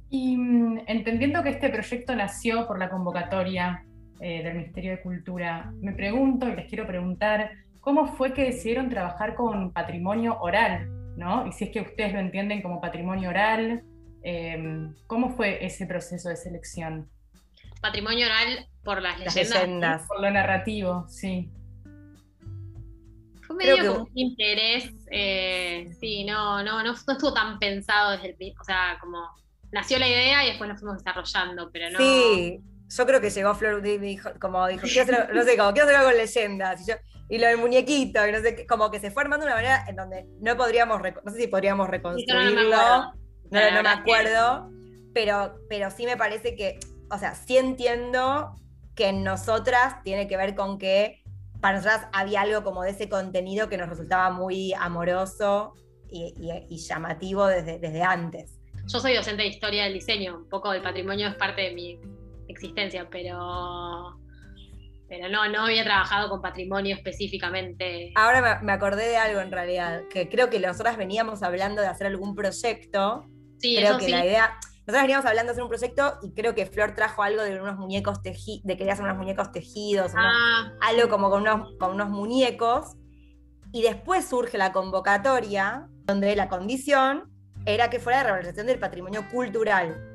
Y 0.08 0.36
mm, 0.36 0.84
entendiendo 0.86 1.42
que 1.42 1.50
este 1.50 1.68
proyecto 1.68 2.14
nació 2.16 2.66
por 2.66 2.78
la 2.78 2.88
convocatoria 2.88 3.84
eh, 4.24 4.42
del 4.42 4.54
Ministerio 4.54 4.92
de 4.92 5.02
Cultura, 5.02 5.70
me 5.82 5.92
pregunto 5.92 6.48
y 6.48 6.56
les 6.56 6.66
quiero 6.66 6.86
preguntar, 6.86 7.50
¿cómo 7.80 8.06
fue 8.16 8.32
que 8.32 8.44
decidieron 8.44 8.88
trabajar 8.88 9.34
con 9.34 9.70
patrimonio 9.70 10.38
oral? 10.40 10.88
¿no? 11.16 11.46
Y 11.46 11.52
si 11.52 11.64
es 11.64 11.70
que 11.70 11.80
ustedes 11.80 12.12
lo 12.12 12.20
entienden 12.20 12.62
como 12.62 12.80
patrimonio 12.80 13.30
oral, 13.30 13.82
eh, 14.22 14.88
¿cómo 15.06 15.36
fue 15.36 15.64
ese 15.64 15.86
proceso 15.86 16.28
de 16.28 16.36
selección? 16.36 17.10
Patrimonio 17.80 18.26
oral 18.26 18.66
por 18.82 19.02
las 19.02 19.18
leyendas. 19.20 20.06
Por 20.06 20.20
lo 20.20 20.30
narrativo, 20.30 21.06
sí. 21.08 21.50
Fue 23.46 23.56
medio 23.56 23.76
como 23.76 24.04
un 24.04 24.10
interés, 24.14 24.90
eh, 25.10 25.94
sí, 26.00 26.24
no, 26.24 26.62
no, 26.62 26.82
no, 26.82 26.92
estuvo 26.92 27.34
tan 27.34 27.58
pensado 27.58 28.12
desde 28.12 28.30
el 28.30 28.54
o 28.58 28.64
sea, 28.64 28.96
como 29.00 29.18
nació 29.70 29.98
la 29.98 30.08
idea 30.08 30.44
y 30.44 30.48
después 30.48 30.70
lo 30.70 30.76
fuimos 30.78 31.04
desarrollando, 31.04 31.70
pero 31.70 31.90
no. 31.90 31.98
Sí, 31.98 32.58
yo 32.96 33.06
creo 33.06 33.20
que 33.20 33.30
llegó 33.30 33.54
Flor 33.54 33.86
y 33.86 33.98
dijo, 33.98 34.30
como 34.40 34.66
dijo, 34.68 34.82
quiero 34.82 35.02
hacer, 35.02 35.34
no 35.34 35.42
sé, 35.42 35.56
como 35.58 35.72
quiero 35.72 35.88
hacer 35.88 35.96
algo 35.96 36.10
con 36.10 36.18
leyendas. 36.18 36.80
Y, 36.82 36.90
yo, 36.90 36.94
y 37.28 37.38
lo 37.38 37.46
del 37.46 37.58
muñequito, 37.58 38.26
y 38.26 38.32
no 38.32 38.40
sé, 38.40 38.66
como 38.66 38.90
que 38.90 39.00
se 39.00 39.10
fue 39.10 39.22
armando 39.22 39.46
de 39.46 39.52
una 39.52 39.56
manera 39.56 39.84
en 39.88 39.96
donde 39.96 40.26
no 40.40 40.56
podríamos, 40.56 41.00
no 41.24 41.32
sé 41.32 41.38
si 41.38 41.46
podríamos 41.48 41.88
reconstruirlo. 41.88 42.70
No, 42.70 43.12
no, 43.50 43.82
me 43.82 43.88
acuerdo, 43.88 44.70
pero, 45.12 45.56
pero 45.68 45.90
sí 45.90 46.06
me 46.06 46.16
parece 46.16 46.54
que, 46.54 46.78
o 47.10 47.18
sea, 47.18 47.34
sí 47.34 47.56
entiendo 47.56 48.54
que 48.94 49.08
en 49.08 49.24
nosotras 49.24 50.02
tiene 50.02 50.28
que 50.28 50.36
ver 50.36 50.54
con 50.54 50.78
que 50.78 51.22
para 51.60 51.78
nosotras 51.78 52.08
había 52.12 52.42
algo 52.42 52.62
como 52.62 52.82
de 52.82 52.90
ese 52.90 53.08
contenido 53.08 53.68
que 53.68 53.76
nos 53.76 53.88
resultaba 53.88 54.30
muy 54.30 54.72
amoroso 54.74 55.74
y, 56.10 56.76
llamativo 56.76 57.46
desde, 57.46 57.78
desde 57.78 58.02
antes. 58.02 58.60
Yo 58.86 59.00
soy 59.00 59.14
docente 59.14 59.42
de 59.42 59.48
historia 59.48 59.84
del 59.84 59.94
diseño, 59.94 60.36
un 60.36 60.48
poco 60.48 60.70
del 60.70 60.82
patrimonio 60.82 61.28
es 61.28 61.34
parte 61.36 61.62
de 61.62 61.72
mi 61.72 61.98
existencia, 62.54 63.08
pero 63.10 64.18
pero 65.08 65.28
no, 65.28 65.48
no 65.48 65.62
había 65.62 65.84
trabajado 65.84 66.28
con 66.30 66.40
patrimonio 66.40 66.96
específicamente. 66.96 68.12
Ahora 68.16 68.60
me, 68.62 68.72
acordé 68.72 69.08
de 69.08 69.16
algo 69.16 69.40
en 69.40 69.52
realidad, 69.52 70.02
que 70.10 70.28
creo 70.28 70.50
que 70.50 70.58
nosotras 70.58 70.96
veníamos 70.96 71.42
hablando 71.42 71.82
de 71.82 71.88
hacer 71.88 72.06
algún 72.06 72.34
proyecto. 72.34 73.24
Sí, 73.58 73.76
creo 73.76 73.98
que 73.98 74.08
la 74.08 74.24
idea, 74.24 74.58
nosotros 74.86 75.02
veníamos 75.02 75.26
hablando 75.26 75.48
de 75.48 75.52
hacer 75.52 75.62
un 75.62 75.68
proyecto 75.68 76.18
y 76.22 76.32
creo 76.32 76.54
que 76.54 76.66
Flor 76.66 76.94
trajo 76.94 77.22
algo 77.22 77.42
de 77.42 77.60
unos 77.60 77.76
muñecos 77.76 78.22
tejidos, 78.22 78.64
de 78.64 78.76
querer 78.76 78.94
hacer 78.94 79.04
unos 79.04 79.18
muñecos 79.18 79.52
tejidos, 79.52 80.12
ah. 80.16 80.72
algo 80.80 81.08
como 81.08 81.30
con 81.30 81.42
unos, 81.42 81.76
con 81.78 81.92
unos 81.92 82.08
muñecos. 82.08 82.96
Y 83.72 83.82
después 83.82 84.26
surge 84.26 84.56
la 84.56 84.72
convocatoria, 84.72 85.86
donde 86.04 86.34
la 86.36 86.48
condición 86.48 87.30
era 87.66 87.90
que 87.90 87.98
fuera 87.98 88.18
de 88.18 88.24
revalorización 88.24 88.66
del 88.66 88.78
patrimonio 88.78 89.28
cultural. 89.30 90.13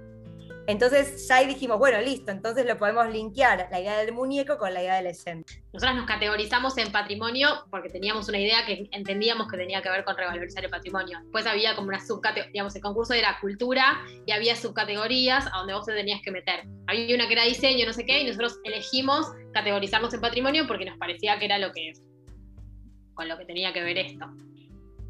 Entonces 0.70 1.28
ya 1.28 1.38
ahí 1.38 1.48
dijimos, 1.48 1.80
bueno, 1.80 2.00
listo, 2.00 2.32
entonces 2.32 2.64
lo 2.64 2.78
podemos 2.78 3.10
linkear 3.10 3.70
la 3.72 3.80
idea 3.80 3.98
del 3.98 4.14
muñeco 4.14 4.60
con 4.60 4.72
la 4.72 4.84
idea 4.84 4.98
de 4.98 5.02
la 5.02 5.10
escena. 5.10 5.42
Nosotras 5.74 5.96
nos 5.96 6.06
categorizamos 6.06 6.78
en 6.78 6.92
patrimonio 6.92 7.66
porque 7.72 7.90
teníamos 7.90 8.30
una 8.30 8.38
idea 8.38 8.64
que 8.68 8.88
entendíamos 8.92 9.48
que 9.48 9.58
tenía 9.58 9.82
que 9.82 9.90
ver 9.90 10.04
con 10.06 10.16
revalorizar 10.16 10.64
el 10.64 10.70
patrimonio. 10.70 11.18
Después 11.24 11.48
había 11.48 11.76
como 11.76 11.88
una 11.88 12.00
subcategoría, 12.00 12.52
digamos, 12.52 12.76
el 12.76 12.84
concurso 12.84 13.16
era 13.16 13.40
cultura 13.42 14.00
y 14.28 14.32
había 14.32 14.56
subcategorías 14.56 15.48
a 15.48 15.58
donde 15.58 15.74
vos 15.74 15.88
te 15.88 15.94
tenías 15.96 16.22
que 16.22 16.30
meter. 16.30 16.66
Había 16.86 17.16
una 17.16 17.26
que 17.26 17.34
era 17.34 17.46
diseño, 17.46 17.88
no 17.88 17.94
sé 17.94 18.06
qué, 18.06 18.22
y 18.22 18.28
nosotros 18.28 18.60
elegimos 18.64 19.26
categorizarnos 19.54 20.14
en 20.14 20.22
patrimonio 20.22 20.68
porque 20.68 20.86
nos 20.86 21.00
parecía 21.00 21.40
que 21.40 21.46
era 21.46 21.58
lo 21.58 21.72
que 21.72 21.94
con 23.16 23.28
lo 23.28 23.40
que 23.40 23.46
tenía 23.46 23.74
que 23.74 23.82
ver 23.82 23.98
esto 23.98 24.28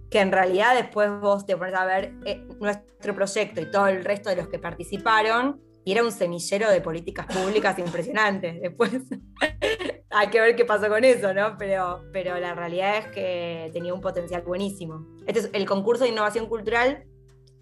que 0.10 0.20
en 0.20 0.32
realidad 0.32 0.76
después 0.76 1.10
vos 1.20 1.46
te 1.46 1.56
pones 1.56 1.76
a 1.76 1.86
ver 1.86 2.14
eh, 2.26 2.46
nuestro 2.60 3.14
proyecto 3.14 3.62
y 3.62 3.70
todo 3.70 3.88
el 3.88 4.04
resto 4.04 4.30
de 4.30 4.38
los 4.38 4.48
que 4.48 4.60
participaron, 4.60 5.62
y 5.86 5.94
era 5.94 6.04
un 6.04 6.12
semillero 6.12 6.70
de 6.70 6.82
políticas 6.82 7.26
públicas 7.28 7.78
impresionante. 7.80 8.60
Después 8.62 8.92
hay 10.10 10.28
que 10.28 10.42
ver 10.42 10.56
qué 10.56 10.66
pasó 10.66 10.90
con 10.90 11.04
eso, 11.04 11.34
¿no? 11.34 11.58
Pero, 11.58 12.04
pero 12.12 12.38
la 12.40 12.54
realidad 12.54 12.98
es 12.98 13.08
que 13.08 13.70
tenía 13.74 13.94
un 13.94 14.02
potencial 14.02 14.42
buenísimo. 14.42 15.06
Este 15.26 15.40
es 15.40 15.50
el 15.54 15.66
concurso 15.66 16.04
de 16.04 16.10
innovación 16.10 16.48
cultural 16.48 17.06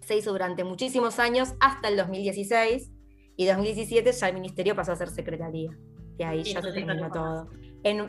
se 0.08 0.16
hizo 0.16 0.32
durante 0.32 0.64
muchísimos 0.64 1.18
años, 1.18 1.54
hasta 1.60 1.88
el 1.88 1.96
2016, 1.98 2.90
y 3.36 3.46
2017 3.46 4.10
ya 4.10 4.28
el 4.28 4.34
ministerio 4.34 4.74
pasó 4.74 4.92
a 4.92 4.96
ser 4.96 5.10
secretaría. 5.10 5.70
Y 6.16 6.22
ahí 6.22 6.42
ya 6.42 6.62
se 6.62 6.72
terminó 6.72 7.10
todo. 7.10 7.50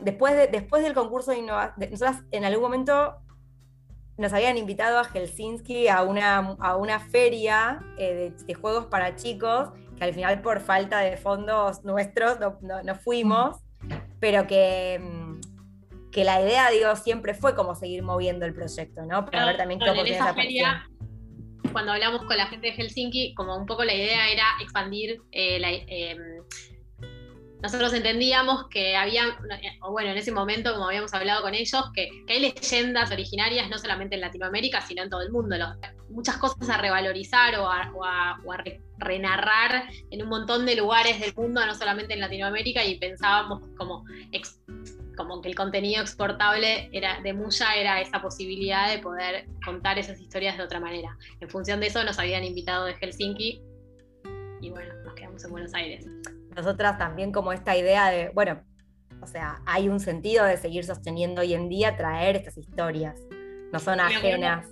después, 0.01 0.35
de, 0.35 0.47
después 0.47 0.81
del 0.81 0.93
concurso 0.93 1.31
de 1.31 1.39
innovación, 1.39 1.91
nosotras 1.91 2.23
en 2.31 2.45
algún 2.45 2.63
momento 2.63 3.15
nos 4.19 4.33
habían 4.33 4.57
invitado 4.57 4.99
a 4.99 5.05
Helsinki 5.05 5.87
a 5.87 6.03
una, 6.03 6.57
a 6.59 6.75
una 6.75 6.99
feria 6.99 7.79
eh, 7.97 8.33
de, 8.45 8.53
juegos 8.53 8.87
para 8.87 9.15
chicos, 9.15 9.69
que 9.97 10.03
al 10.03 10.13
final 10.13 10.41
por 10.41 10.59
falta 10.59 10.99
de 10.99 11.15
fondos 11.15 11.85
nuestros 11.85 12.37
no, 12.39 12.95
fuimos, 12.95 13.61
pero 14.19 14.45
que, 14.45 14.99
mm, 15.01 16.11
que 16.11 16.25
la 16.25 16.41
idea, 16.41 16.69
digo, 16.69 16.93
siempre 16.97 17.33
fue 17.33 17.55
como 17.55 17.75
seguir 17.75 18.03
moviendo 18.03 18.45
el 18.45 18.53
proyecto, 18.53 19.05
¿no? 19.05 19.25
Para 19.25 19.45
ver 19.45 19.57
también 19.57 19.79
qué 19.79 19.89
oportunidades 19.89 20.35
feria, 20.35 20.85
Cuando 21.71 21.93
hablamos 21.93 22.25
con 22.25 22.35
la 22.35 22.47
gente 22.47 22.67
de 22.67 22.73
Helsinki, 22.73 23.33
como 23.35 23.55
un 23.55 23.65
poco 23.65 23.85
la 23.85 23.93
idea 23.93 24.29
era 24.29 24.43
expandir 24.61 25.21
eh, 25.31 25.59
la, 25.59 25.71
em, 25.71 26.43
nosotros 27.61 27.93
entendíamos 27.93 28.67
que 28.69 28.95
había, 28.95 29.37
o 29.81 29.91
bueno, 29.91 30.11
en 30.11 30.17
ese 30.17 30.31
momento, 30.31 30.71
como 30.71 30.87
habíamos 30.87 31.13
hablado 31.13 31.41
con 31.41 31.53
ellos, 31.53 31.83
que, 31.93 32.09
hay 32.27 32.39
leyendas 32.39 33.11
originarias 33.11 33.69
no 33.69 33.77
solamente 33.77 34.15
en 34.15 34.21
Latinoamérica, 34.21 34.81
sino 34.81 35.03
en 35.03 35.09
todo 35.09 35.21
el 35.21 35.31
mundo. 35.31 35.57
muchas 36.09 36.37
cosas 36.37 36.69
a 36.69 36.77
revalorizar 36.77 37.59
o 37.59 37.69
a, 37.69 38.37
renarrar 38.97 39.85
en 40.09 40.21
un 40.21 40.29
montón 40.29 40.65
de 40.65 40.75
lugares 40.75 41.19
del 41.19 41.33
mundo, 41.33 41.65
no 41.65 41.73
solamente 41.75 42.13
en 42.13 42.21
Latinoamérica, 42.21 42.83
y 42.83 42.97
pensábamos 42.97 43.61
como, 43.77 44.05
como 45.17 45.41
que 45.41 45.49
el 45.49 45.55
contenido 45.55 46.01
exportable 46.01 46.89
era, 46.93 47.21
de 47.21 47.33
Muya 47.33 47.75
era 47.75 48.01
esa 48.01 48.21
posibilidad 48.21 48.89
de 48.89 48.99
poder 48.99 49.47
contar 49.65 49.99
esas 49.99 50.19
historias 50.19 50.57
de 50.57 50.63
otra 50.63 50.79
manera. 50.79 51.17
En 51.41 51.49
función 51.49 51.81
de 51.81 51.87
eso 51.87 52.03
nos 52.03 52.19
habían 52.19 52.43
invitado 52.43 52.85
de 52.85 52.93
Helsinki 52.95 53.61
y 54.61 54.69
bueno, 54.69 54.93
nos 55.05 55.13
quedamos 55.13 55.43
en 55.43 55.51
Buenos 55.51 55.73
Aires 55.73 56.05
nosotras 56.55 56.97
también 56.97 57.31
como 57.31 57.53
esta 57.53 57.75
idea 57.75 58.09
de, 58.09 58.29
bueno, 58.29 58.61
o 59.21 59.27
sea, 59.27 59.61
hay 59.65 59.89
un 59.89 59.99
sentido 59.99 60.45
de 60.45 60.57
seguir 60.57 60.85
sosteniendo 60.85 61.41
hoy 61.41 61.53
en 61.53 61.69
día 61.69 61.95
traer 61.95 62.35
estas 62.37 62.57
historias, 62.57 63.19
no 63.71 63.79
son 63.79 63.99
ajenas. 63.99 64.67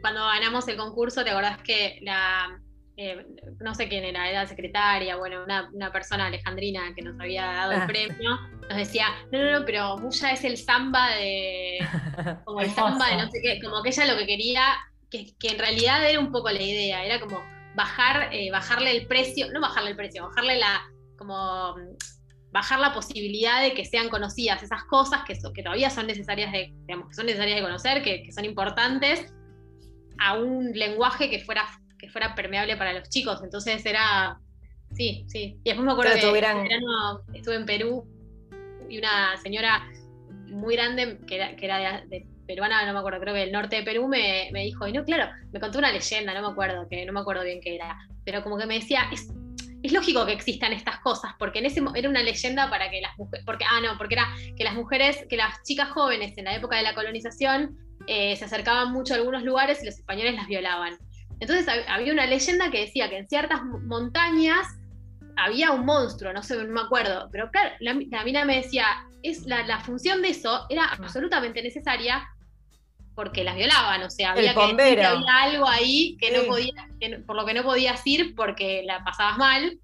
Cuando 0.00 0.20
ganamos 0.20 0.66
el 0.68 0.76
concurso, 0.76 1.24
¿te 1.24 1.30
acordás 1.30 1.60
que 1.62 1.98
la, 2.02 2.60
eh, 2.96 3.26
no 3.60 3.74
sé 3.74 3.88
quién 3.88 4.04
era, 4.04 4.28
era 4.28 4.46
secretaria, 4.46 5.16
bueno, 5.16 5.44
una, 5.44 5.92
persona 5.92 6.26
alejandrina 6.26 6.94
que 6.94 7.02
nos 7.02 7.18
había 7.18 7.46
dado 7.46 7.72
el 7.72 7.80
ah. 7.80 7.86
premio, 7.86 8.38
nos 8.68 8.76
decía, 8.76 9.06
no, 9.32 9.42
no, 9.42 9.60
no, 9.60 9.66
pero 9.66 9.96
Muya 9.98 10.32
es 10.32 10.44
el 10.44 10.56
samba 10.56 11.10
de, 11.16 11.78
como 12.44 12.60
el 12.60 12.70
samba 12.70 13.08
de 13.08 13.16
no 13.16 13.30
sé 13.30 13.40
qué, 13.42 13.60
como 13.62 13.82
que 13.82 13.88
ella 13.88 14.04
lo 14.04 14.18
que 14.18 14.26
quería, 14.26 14.64
que, 15.10 15.34
que 15.38 15.48
en 15.48 15.58
realidad 15.58 16.08
era 16.08 16.20
un 16.20 16.30
poco 16.30 16.50
la 16.50 16.62
idea, 16.62 17.04
era 17.04 17.20
como 17.20 17.42
bajar, 17.74 18.28
eh, 18.32 18.50
bajarle 18.50 18.96
el 18.96 19.06
precio, 19.06 19.50
no 19.52 19.60
bajarle 19.60 19.90
el 19.90 19.96
precio, 19.96 20.24
bajarle 20.24 20.58
la, 20.58 20.82
como 21.20 21.76
mm, 21.76 21.96
bajar 22.50 22.80
la 22.80 22.94
posibilidad 22.94 23.62
de 23.62 23.74
que 23.74 23.84
sean 23.84 24.08
conocidas 24.08 24.62
esas 24.62 24.84
cosas 24.84 25.20
que, 25.26 25.38
que 25.54 25.62
todavía 25.62 25.90
son 25.90 26.06
necesarias 26.06 26.50
de, 26.50 26.72
digamos, 26.86 27.08
que 27.08 27.14
son 27.14 27.26
necesarias 27.26 27.58
de 27.58 27.62
conocer, 27.62 28.02
que, 28.02 28.32
son 28.32 28.46
importantes, 28.46 29.32
a 30.18 30.38
un 30.38 30.72
lenguaje 30.72 31.28
que 31.28 31.40
fuera, 31.40 31.66
que 31.98 32.08
fuera 32.08 32.34
permeable 32.34 32.76
para 32.78 32.94
los 32.94 33.08
chicos. 33.10 33.42
Entonces 33.44 33.84
era, 33.84 34.40
sí, 34.94 35.24
sí. 35.28 35.58
Y 35.62 35.70
después 35.70 35.84
me 35.84 35.92
acuerdo 35.92 36.14
que 36.14 37.38
estuve 37.38 37.56
en 37.56 37.66
Perú 37.66 38.04
y 38.88 38.98
una 38.98 39.36
señora 39.36 39.86
muy 40.46 40.74
grande, 40.74 41.18
que 41.26 41.36
era, 41.36 41.54
que 41.54 41.66
era 41.66 42.02
de, 42.06 42.26
peruana, 42.46 42.84
no 42.86 42.94
me 42.94 42.98
acuerdo, 42.98 43.20
creo 43.20 43.34
que 43.34 43.40
del 43.40 43.52
norte 43.52 43.76
de 43.76 43.82
Perú, 43.82 44.08
me, 44.08 44.48
me, 44.52 44.64
dijo, 44.64 44.88
y 44.88 44.92
no, 44.92 45.04
claro, 45.04 45.30
me 45.52 45.60
contó 45.60 45.78
una 45.78 45.92
leyenda, 45.92 46.34
no 46.34 46.42
me 46.42 46.48
acuerdo, 46.48 46.88
que 46.88 47.06
no 47.06 47.12
me 47.12 47.20
acuerdo 47.20 47.44
bien 47.44 47.60
qué 47.60 47.76
era, 47.76 47.96
pero 48.24 48.42
como 48.42 48.58
que 48.58 48.66
me 48.66 48.74
decía, 48.74 49.02
es, 49.12 49.28
es 49.82 49.92
lógico 49.92 50.26
que 50.26 50.32
existan 50.32 50.72
estas 50.72 50.98
cosas, 51.00 51.32
porque 51.38 51.60
en 51.60 51.66
ese 51.66 51.82
era 51.94 52.08
una 52.08 52.22
leyenda 52.22 52.68
para 52.68 52.90
que 52.90 53.00
las 53.00 53.16
mujeres, 53.16 53.44
porque, 53.46 53.64
ah, 53.68 53.80
no, 53.80 53.96
porque 53.96 54.14
era 54.14 54.28
que 54.56 54.64
las 54.64 54.74
mujeres, 54.74 55.24
que 55.28 55.36
las 55.36 55.62
chicas 55.62 55.90
jóvenes 55.90 56.36
en 56.36 56.44
la 56.44 56.54
época 56.54 56.76
de 56.76 56.82
la 56.82 56.94
colonización 56.94 57.78
eh, 58.06 58.36
se 58.36 58.44
acercaban 58.44 58.92
mucho 58.92 59.14
a 59.14 59.16
algunos 59.16 59.42
lugares 59.42 59.82
y 59.82 59.86
los 59.86 59.96
españoles 59.96 60.34
las 60.34 60.46
violaban. 60.46 60.98
Entonces 61.40 61.66
había 61.88 62.12
una 62.12 62.26
leyenda 62.26 62.70
que 62.70 62.80
decía 62.80 63.08
que 63.08 63.18
en 63.18 63.28
ciertas 63.28 63.62
montañas 63.62 64.66
había 65.36 65.70
un 65.70 65.86
monstruo, 65.86 66.32
no 66.32 66.42
sé, 66.42 66.56
no 66.56 66.72
me 66.72 66.80
acuerdo, 66.82 67.28
pero 67.32 67.50
claro, 67.50 67.70
la, 67.80 67.94
mina 67.94 68.44
me 68.44 68.56
decía, 68.56 68.84
es 69.22 69.46
la, 69.46 69.80
función 69.80 70.20
de 70.20 70.30
eso 70.30 70.66
era 70.68 70.84
absolutamente 70.84 71.62
necesaria 71.62 72.28
porque 73.20 73.44
las 73.44 73.54
violaban, 73.54 74.02
o 74.02 74.08
sea, 74.08 74.30
había, 74.30 74.54
que, 74.54 74.60
había 74.62 75.42
algo 75.42 75.68
ahí 75.68 76.16
que 76.18 76.30
no 76.30 76.44
podía, 76.44 76.72
por 77.26 77.36
lo 77.36 77.44
que 77.44 77.52
no 77.52 77.62
podías 77.62 78.00
ir 78.06 78.34
porque 78.34 78.82
la 78.82 79.04
pasabas 79.04 79.36
mal. 79.36 79.78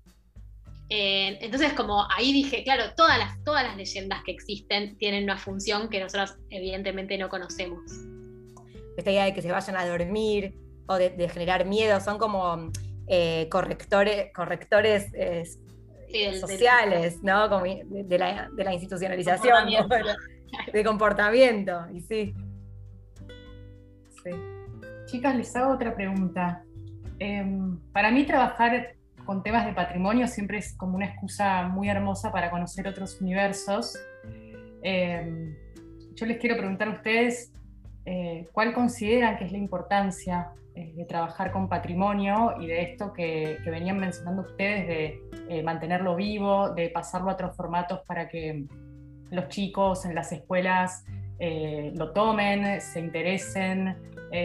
Eh, 0.89 1.37
entonces, 1.43 1.75
como 1.75 2.07
ahí 2.17 2.33
dije, 2.33 2.65
claro, 2.65 2.85
todas 2.97 3.19
las, 3.19 3.45
todas 3.45 3.63
las 3.63 3.77
leyendas 3.77 4.23
que 4.25 4.33
existen 4.33 4.97
tienen 4.97 5.25
una 5.25 5.37
función 5.37 5.91
que 5.91 6.01
nosotros 6.01 6.39
evidentemente 6.49 7.19
no 7.19 7.29
conocemos. 7.29 7.83
Esta 8.97 9.11
idea 9.11 9.27
de 9.27 9.35
que 9.35 9.43
se 9.43 9.53
vayan 9.53 9.77
a 9.77 9.87
dormir 9.87 10.55
o 10.87 10.95
de, 10.95 11.29
generar 11.29 11.67
miedo, 11.67 12.01
son 12.01 12.17
como 12.17 12.73
eh, 13.07 13.49
correctores, 13.51 14.33
correctores 14.35 15.13
sociales, 16.41 17.23
¿no? 17.23 17.51
Como 17.51 17.65
de, 17.65 18.19
la, 18.19 18.73
institucionalización, 18.73 19.69
de 20.73 20.85
comportamiento, 20.85 21.85
y 21.93 22.01
sí. 22.01 22.35
Chicas, 25.07 25.37
les 25.37 25.55
hago 25.55 25.75
otra 25.75 25.95
pregunta. 25.95 26.65
Em, 27.19 27.79
para 27.93 28.11
mí 28.11 28.25
trabajar 28.25 28.95
con 29.25 29.43
temas 29.43 29.67
de 29.67 29.73
patrimonio 29.73 30.27
siempre 30.27 30.59
es 30.59 30.77
como 30.77 30.97
una 30.97 31.07
excusa 31.07 31.69
muy 31.69 31.89
hermosa 31.89 32.31
para 32.31 32.51
conocer 32.51 32.87
otros 32.89 33.21
universos. 33.21 33.99
Em, 34.83 35.55
yo 36.15 36.27
les 36.27 36.39
quiero 36.39 36.57
preguntar 36.57 36.89
a 36.89 36.93
ustedes 36.93 37.53
eh, 38.05 38.47
cuál 38.53 38.73
consideran 38.73 39.37
que 39.37 39.45
es 39.45 39.53
la 39.53 39.59
importancia 39.59 40.51
eh, 40.77 40.93
de 40.95 41.05
trabajar 41.05 41.51
con 41.51 41.69
patrimonio 41.69 42.55
y 42.61 42.69
de 42.69 42.83
esto 42.83 43.13
que, 43.13 43.59
venían 43.67 43.99
mencionando 43.99 44.43
ustedes, 44.43 44.87
de 44.87 45.21
eh, 45.49 45.63
mantenerlo 45.63 46.15
vivo, 46.15 46.71
de 46.71 46.89
pasarlo 46.89 47.31
a 47.31 47.33
otros 47.35 47.57
formatos 47.57 48.01
para 48.07 48.29
que 48.29 48.65
los 49.31 49.49
chicos 49.49 50.05
en 50.05 50.15
las 50.15 50.31
escuelas 50.33 51.05
lo 51.39 52.13
tomen, 52.13 52.81
se 52.81 52.99
interesen. 52.99 53.95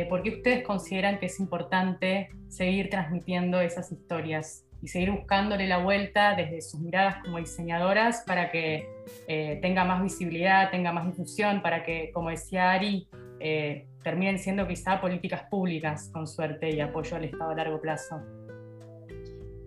¿Por 0.09 0.23
qué 0.23 0.29
ustedes 0.29 0.63
consideran 0.63 1.19
que 1.19 1.25
es 1.27 1.39
importante 1.39 2.29
seguir 2.49 2.89
transmitiendo 2.89 3.61
esas 3.61 3.91
historias 3.91 4.65
y 4.81 4.87
seguir 4.87 5.11
buscándole 5.11 5.67
la 5.67 5.77
vuelta 5.77 6.35
desde 6.35 6.61
sus 6.61 6.79
miradas 6.79 7.17
como 7.23 7.37
diseñadoras 7.37 8.23
para 8.25 8.51
que 8.51 8.87
eh, 9.27 9.59
tenga 9.61 9.85
más 9.85 10.01
visibilidad, 10.01 10.71
tenga 10.71 10.91
más 10.91 11.05
difusión, 11.05 11.61
para 11.61 11.83
que, 11.83 12.11
como 12.13 12.29
decía 12.29 12.71
Ari, 12.71 13.07
eh, 13.39 13.87
terminen 14.03 14.39
siendo 14.39 14.67
quizá 14.67 14.99
políticas 14.99 15.43
públicas 15.49 16.09
con 16.11 16.27
suerte 16.27 16.71
y 16.71 16.79
apoyo 16.79 17.15
al 17.15 17.25
Estado 17.25 17.51
a 17.51 17.55
largo 17.55 17.79
plazo. 17.79 18.21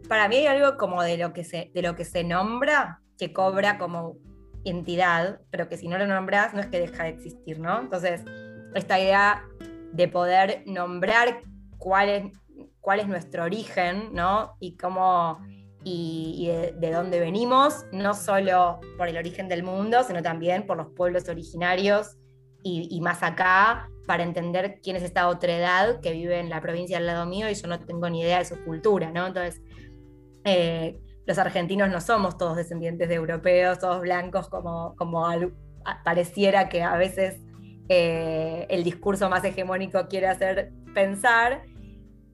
Para 0.08 0.28
mí 0.28 0.36
hay 0.36 0.46
algo 0.46 0.76
como 0.76 1.02
de 1.02 1.16
lo 1.16 1.32
que 1.32 1.44
se, 1.44 1.70
de 1.72 1.82
lo 1.82 1.94
que 1.94 2.04
se 2.04 2.24
nombra, 2.24 3.00
que 3.16 3.32
cobra 3.32 3.78
como 3.78 4.16
entidad, 4.64 5.40
pero 5.50 5.68
que 5.68 5.76
si 5.76 5.88
no 5.88 5.96
lo 5.96 6.06
nombras 6.06 6.54
no 6.54 6.60
es 6.60 6.66
que 6.66 6.80
deja 6.80 7.04
de 7.04 7.10
existir, 7.10 7.60
¿no? 7.60 7.80
Entonces, 7.80 8.22
esta 8.74 8.98
idea 8.98 9.44
de 9.94 10.08
poder 10.08 10.62
nombrar 10.66 11.40
cuál 11.78 12.08
es 12.08 12.24
cuál 12.84 13.00
es 13.00 13.08
nuestro 13.08 13.44
origen, 13.44 14.10
¿no? 14.12 14.56
Y 14.60 14.76
cómo 14.76 15.40
y, 15.82 16.48
de, 16.48 16.90
dónde 16.92 17.18
venimos, 17.18 17.86
no 17.92 18.14
solo 18.14 18.78
por 18.98 19.08
el 19.08 19.16
origen 19.16 19.48
del 19.48 19.62
mundo, 19.62 20.02
sino 20.02 20.22
también 20.22 20.66
por 20.66 20.76
los 20.76 20.88
pueblos 20.94 21.28
originarios 21.28 22.16
y, 22.62 22.98
más 23.02 23.22
acá, 23.22 23.88
para 24.06 24.22
entender 24.22 24.80
quién 24.82 24.96
es 24.96 25.02
esta 25.02 25.28
otra 25.28 25.56
edad 25.56 26.00
que 26.00 26.12
vive 26.12 26.38
en 26.38 26.48
la 26.48 26.60
provincia 26.60 26.96
al 26.96 27.06
lado 27.06 27.26
mío 27.26 27.50
y 27.50 27.54
yo 27.54 27.68
no 27.68 27.78
tengo 27.80 28.08
ni 28.08 28.20
idea 28.20 28.38
de 28.38 28.44
su 28.46 28.62
cultura, 28.64 29.10
¿no? 29.10 29.26
Entonces, 29.26 29.60
eh, 30.44 30.98
los 31.26 31.38
argentinos 31.38 31.88
no 31.90 32.00
somos 32.00 32.38
todos 32.38 32.56
descendientes 32.56 33.08
de 33.08 33.14
europeos, 33.14 33.78
todos 33.78 34.00
blancos, 34.00 34.48
como, 34.48 34.94
como 34.96 35.26
pareciera 36.04 36.68
que 36.70 36.82
a 36.82 36.96
veces 36.96 37.43
eh, 37.88 38.66
el 38.70 38.82
discurso 38.84 39.28
más 39.28 39.44
hegemónico 39.44 40.08
quiere 40.08 40.26
hacer 40.28 40.72
pensar 40.94 41.62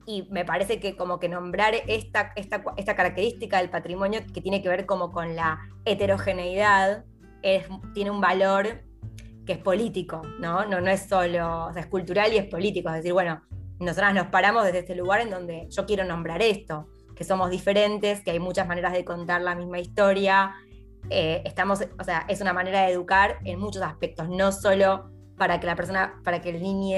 y 0.05 0.27
me 0.31 0.45
parece 0.45 0.79
que 0.79 0.95
como 0.95 1.19
que 1.19 1.29
nombrar 1.29 1.73
esta, 1.87 2.31
esta, 2.35 2.63
esta, 2.77 2.95
característica 2.95 3.57
del 3.57 3.69
patrimonio 3.69 4.21
que 4.33 4.41
tiene 4.41 4.61
que 4.61 4.69
ver 4.69 4.85
como 4.85 5.11
con 5.11 5.35
la 5.35 5.59
heterogeneidad 5.85 7.05
es, 7.41 7.65
tiene 7.93 8.11
un 8.11 8.21
valor 8.21 8.83
que 9.45 9.53
es 9.53 9.59
político, 9.59 10.21
¿no? 10.39 10.65
¿no? 10.65 10.81
No 10.81 10.89
es 10.89 11.07
solo, 11.07 11.67
o 11.67 11.73
sea, 11.73 11.81
es 11.81 11.87
cultural 11.87 12.33
y 12.33 12.37
es 12.37 12.45
político, 12.45 12.89
es 12.89 12.95
decir, 12.95 13.13
bueno, 13.13 13.41
nosotras 13.79 14.13
nos 14.13 14.27
paramos 14.27 14.63
desde 14.63 14.79
este 14.79 14.95
lugar 14.95 15.21
en 15.21 15.31
donde 15.31 15.67
yo 15.69 15.85
quiero 15.85 16.05
nombrar 16.05 16.41
esto, 16.41 16.87
que 17.15 17.23
somos 17.23 17.49
diferentes, 17.49 18.21
que 18.21 18.31
hay 18.31 18.39
muchas 18.39 18.67
maneras 18.67 18.93
de 18.93 19.03
contar 19.03 19.41
la 19.41 19.55
misma 19.55 19.79
historia, 19.79 20.53
eh, 21.09 21.41
estamos, 21.45 21.83
o 21.99 22.03
sea, 22.03 22.25
es 22.27 22.41
una 22.41 22.53
manera 22.53 22.81
de 22.81 22.93
educar 22.93 23.39
en 23.43 23.59
muchos 23.59 23.81
aspectos, 23.81 24.29
no 24.29 24.51
solo 24.51 25.11
para 25.41 25.59
que 25.59 25.65
la 25.65 25.75
persona, 25.75 26.21
para 26.23 26.39
que 26.39 26.51
el 26.51 26.61
niño, 26.61 26.95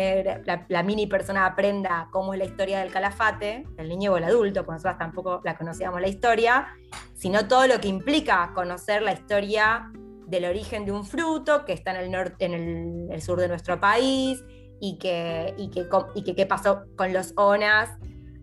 la, 0.68 0.84
mini 0.84 1.08
persona 1.08 1.46
aprenda 1.46 2.10
cómo 2.12 2.34
es 2.34 2.40
la 2.40 2.44
historia 2.44 2.80
del 2.80 2.92
calafate, 2.92 3.66
el 3.78 3.88
niño 3.88 4.12
o 4.12 4.18
el 4.18 4.26
adulto, 4.26 4.66
porque 4.66 4.80
nosotros 4.80 4.98
tampoco 4.98 5.40
la 5.46 5.56
conocíamos 5.56 6.02
la 6.02 6.10
historia, 6.10 6.68
sino 7.16 7.48
todo 7.48 7.68
lo 7.68 7.80
que 7.80 7.88
implica 7.88 8.52
conocer 8.54 9.02
la 9.02 9.14
historia 9.14 9.90
del 10.28 10.44
origen 10.44 10.84
de 10.84 10.92
un 10.92 11.06
fruto 11.06 11.64
que 11.64 11.72
está 11.72 11.92
en 11.92 12.02
el, 12.04 12.12
norte, 12.12 12.44
en 12.44 13.10
el, 13.10 13.22
sur 13.22 13.40
de 13.40 13.48
nuestro 13.48 13.80
país 13.80 14.44
y 14.82 14.98
que, 14.98 15.56
y 15.58 15.70
que, 15.70 15.88
y 16.14 16.24
que 16.26 16.36
qué 16.36 16.46
pasó 16.46 16.84
con 16.98 17.14
los 17.14 17.32
onas 17.38 17.92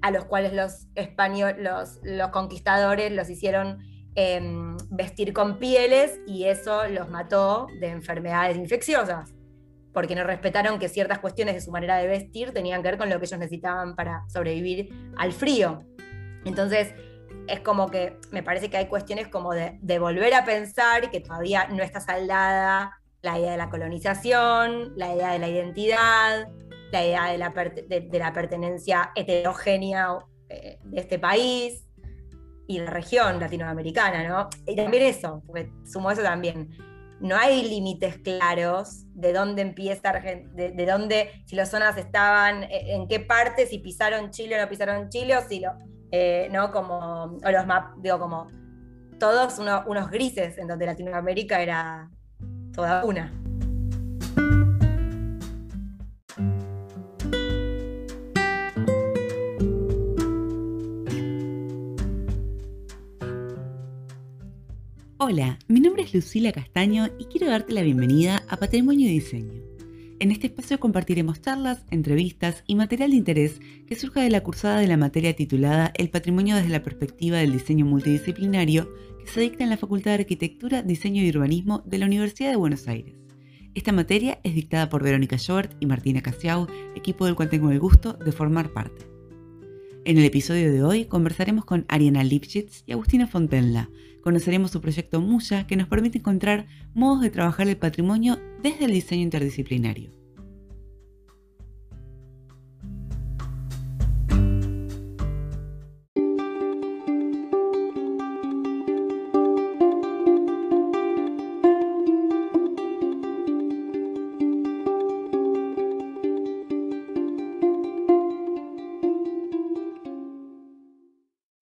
a 0.01 0.11
los 0.11 0.25
cuales 0.25 0.55
los 0.55 0.87
españoles, 0.95 1.59
los, 2.05 2.29
conquistadores 2.31 3.13
los 3.13 3.29
hicieron 3.29 3.81
em, 4.15 4.79
vestir 4.89 5.35
con 5.35 5.59
pieles 5.59 6.19
y 6.27 6.45
eso 6.45 6.89
los 6.89 7.11
mató 7.11 7.67
de 7.81 7.89
enfermedades 7.89 8.57
infecciosas 8.57 9.35
porque 9.93 10.15
no 10.15 10.25
respetaron 10.25 10.79
que 10.79 10.89
ciertas 10.89 11.19
cuestiones 11.19 11.55
de 11.55 11.61
su 11.61 11.71
manera 11.71 11.97
de 11.97 12.07
vestir 12.07 12.53
tenían 12.53 12.83
que 12.83 12.89
ver 12.89 12.99
con 12.99 13.11
lo 13.11 13.19
que 13.19 13.27
ellos 13.27 13.39
necesitaban 13.39 13.97
para 13.97 14.25
sobrevivir 14.29 14.91
al 15.17 15.33
frío. 15.33 15.85
Entonces, 16.45 16.95
es 17.49 17.61
como 17.61 17.89
que 17.89 18.17
me 18.31 18.43
parece 18.43 18.71
que 18.71 18.77
hay 18.77 18.87
cuestiones 18.87 19.29
como 19.29 19.53
de, 19.53 19.99
volver 19.99 20.35
a 20.35 20.45
pensar 20.45 21.11
que 21.11 21.21
todavía 21.21 21.67
no 21.69 21.83
está 21.83 22.01
saldada 22.01 23.01
la 23.23 23.39
idea 23.39 23.53
de 23.53 23.59
la 23.59 23.69
colonización, 23.69 24.93
la 24.97 25.15
idea 25.15 25.33
de 25.33 25.39
la 25.39 25.49
identidad, 25.49 26.49
la 26.93 27.05
idea 27.05 27.27
de 27.27 27.39
la, 27.39 27.51
de, 27.51 28.19
la 28.19 28.33
pertenencia 28.33 29.11
heterogénea 29.15 30.19
eh, 30.49 30.79
de 30.85 31.01
este 31.01 31.19
país 31.19 31.87
y 32.67 32.79
la 32.79 32.91
región 32.91 33.41
latinoamericana, 33.41 34.27
¿no? 34.27 34.49
Y 34.67 34.77
también 34.77 35.03
eso, 35.03 35.43
porque 35.45 35.71
sumo 35.85 36.11
eso 36.11 36.23
también 36.23 36.71
no 37.21 37.37
hay 37.37 37.69
límites 37.69 38.19
claros 38.19 39.05
de 39.15 39.33
dónde 39.33 39.63
empieza, 39.63 40.13
de, 40.13 40.73
de, 40.73 40.87
dónde, 40.87 41.31
si 41.47 41.55
los 41.57 41.69
zonas 41.69 41.97
estaban, 41.97 42.65
e, 42.65 42.95
en 42.95 43.07
qué 43.09 43.21
parte, 43.21 43.67
si 43.67 43.79
pisaron 43.79 44.31
Chile 44.31 44.57
o 44.59 44.63
no 44.63 44.69
pisaron 44.69 45.09
Chile, 45.11 45.37
o 45.37 45.43
si 45.47 45.61
lo, 45.61 45.73
eh, 46.11 46.49
¿no? 46.51 46.73
Como, 46.73 47.39
o 47.45 47.51
los 47.51 47.65
digo, 47.99 48.19
como 48.19 48.49
todos 49.19 49.59
unos 49.59 50.11
grises, 50.11 50.57
en 50.59 50.67
donde 50.67 50.87
Latinoamérica 50.87 51.61
era 51.61 52.11
toda 52.73 53.05
una. 53.05 53.40
Hola, 65.23 65.59
mi 65.69 65.81
nombre 65.81 66.03
es 66.03 66.15
Lucila 66.15 66.51
Castaño 66.51 67.11
y 67.19 67.27
quiero 67.27 67.47
darte 67.47 67.75
la 67.75 67.83
bienvenida 67.83 68.43
a 68.49 68.57
Patrimonio 68.57 69.07
y 69.07 69.13
Diseño. 69.13 69.61
En 70.19 70.31
este 70.31 70.47
espacio 70.47 70.81
compartiremos 70.81 71.43
charlas, 71.43 71.85
entrevistas 71.91 72.65
y 72.67 72.75
material 72.75 73.11
de 73.11 73.19
interés 73.19 73.61
que 73.87 73.97
surja 73.97 74.23
de 74.23 74.31
la 74.31 74.43
cursada 74.43 74.81
de 74.81 74.87
la 74.87 74.97
materia 74.97 75.37
titulada 75.37 75.93
El 75.99 76.09
patrimonio 76.09 76.57
desde 76.57 76.71
la 76.71 76.83
perspectiva 76.83 77.37
del 77.37 77.53
diseño 77.53 77.85
multidisciplinario 77.85 78.89
que 79.23 79.31
se 79.31 79.43
dicta 79.43 79.63
en 79.63 79.69
la 79.69 79.77
Facultad 79.77 80.13
de 80.13 80.21
Arquitectura, 80.23 80.83
Diseño 80.83 81.23
y 81.23 81.29
Urbanismo 81.29 81.83
de 81.85 81.99
la 81.99 82.07
Universidad 82.07 82.49
de 82.49 82.57
Buenos 82.57 82.89
Aires. 82.89 83.15
Esta 83.75 83.93
materia 83.93 84.41
es 84.43 84.55
dictada 84.55 84.89
por 84.89 85.03
Verónica 85.03 85.37
Schobert 85.37 85.77
y 85.81 85.85
Martina 85.87 86.23
Casiau, 86.23 86.67
equipo 86.97 87.27
del 87.27 87.35
cual 87.35 87.51
tengo 87.51 87.71
el 87.71 87.79
gusto 87.79 88.15
de 88.15 88.33
formar 88.33 88.73
parte. 88.73 89.05
En 90.07 90.17
el 90.17 90.25
episodio 90.25 90.73
de 90.73 90.83
hoy 90.83 91.05
conversaremos 91.05 91.67
con 91.67 91.85
Ariana 91.89 92.25
Lipschitz 92.25 92.85
y 92.87 92.93
Agustina 92.93 93.27
Fontenla. 93.27 93.91
Conoceremos 94.23 94.71
su 94.71 94.81
proyecto 94.81 95.21
Muya 95.21 95.67
que 95.67 95.77
nos 95.77 95.89
permite 95.89 96.19
encontrar 96.19 96.67
modos 96.95 97.23
de 97.23 97.31
trabajar 97.31 97.69
el 97.69 97.77
patrimonio 97.77 98.39
desde 98.63 98.85
el 98.85 98.93
diseño 98.93 99.23
interdisciplinario. 99.23 100.20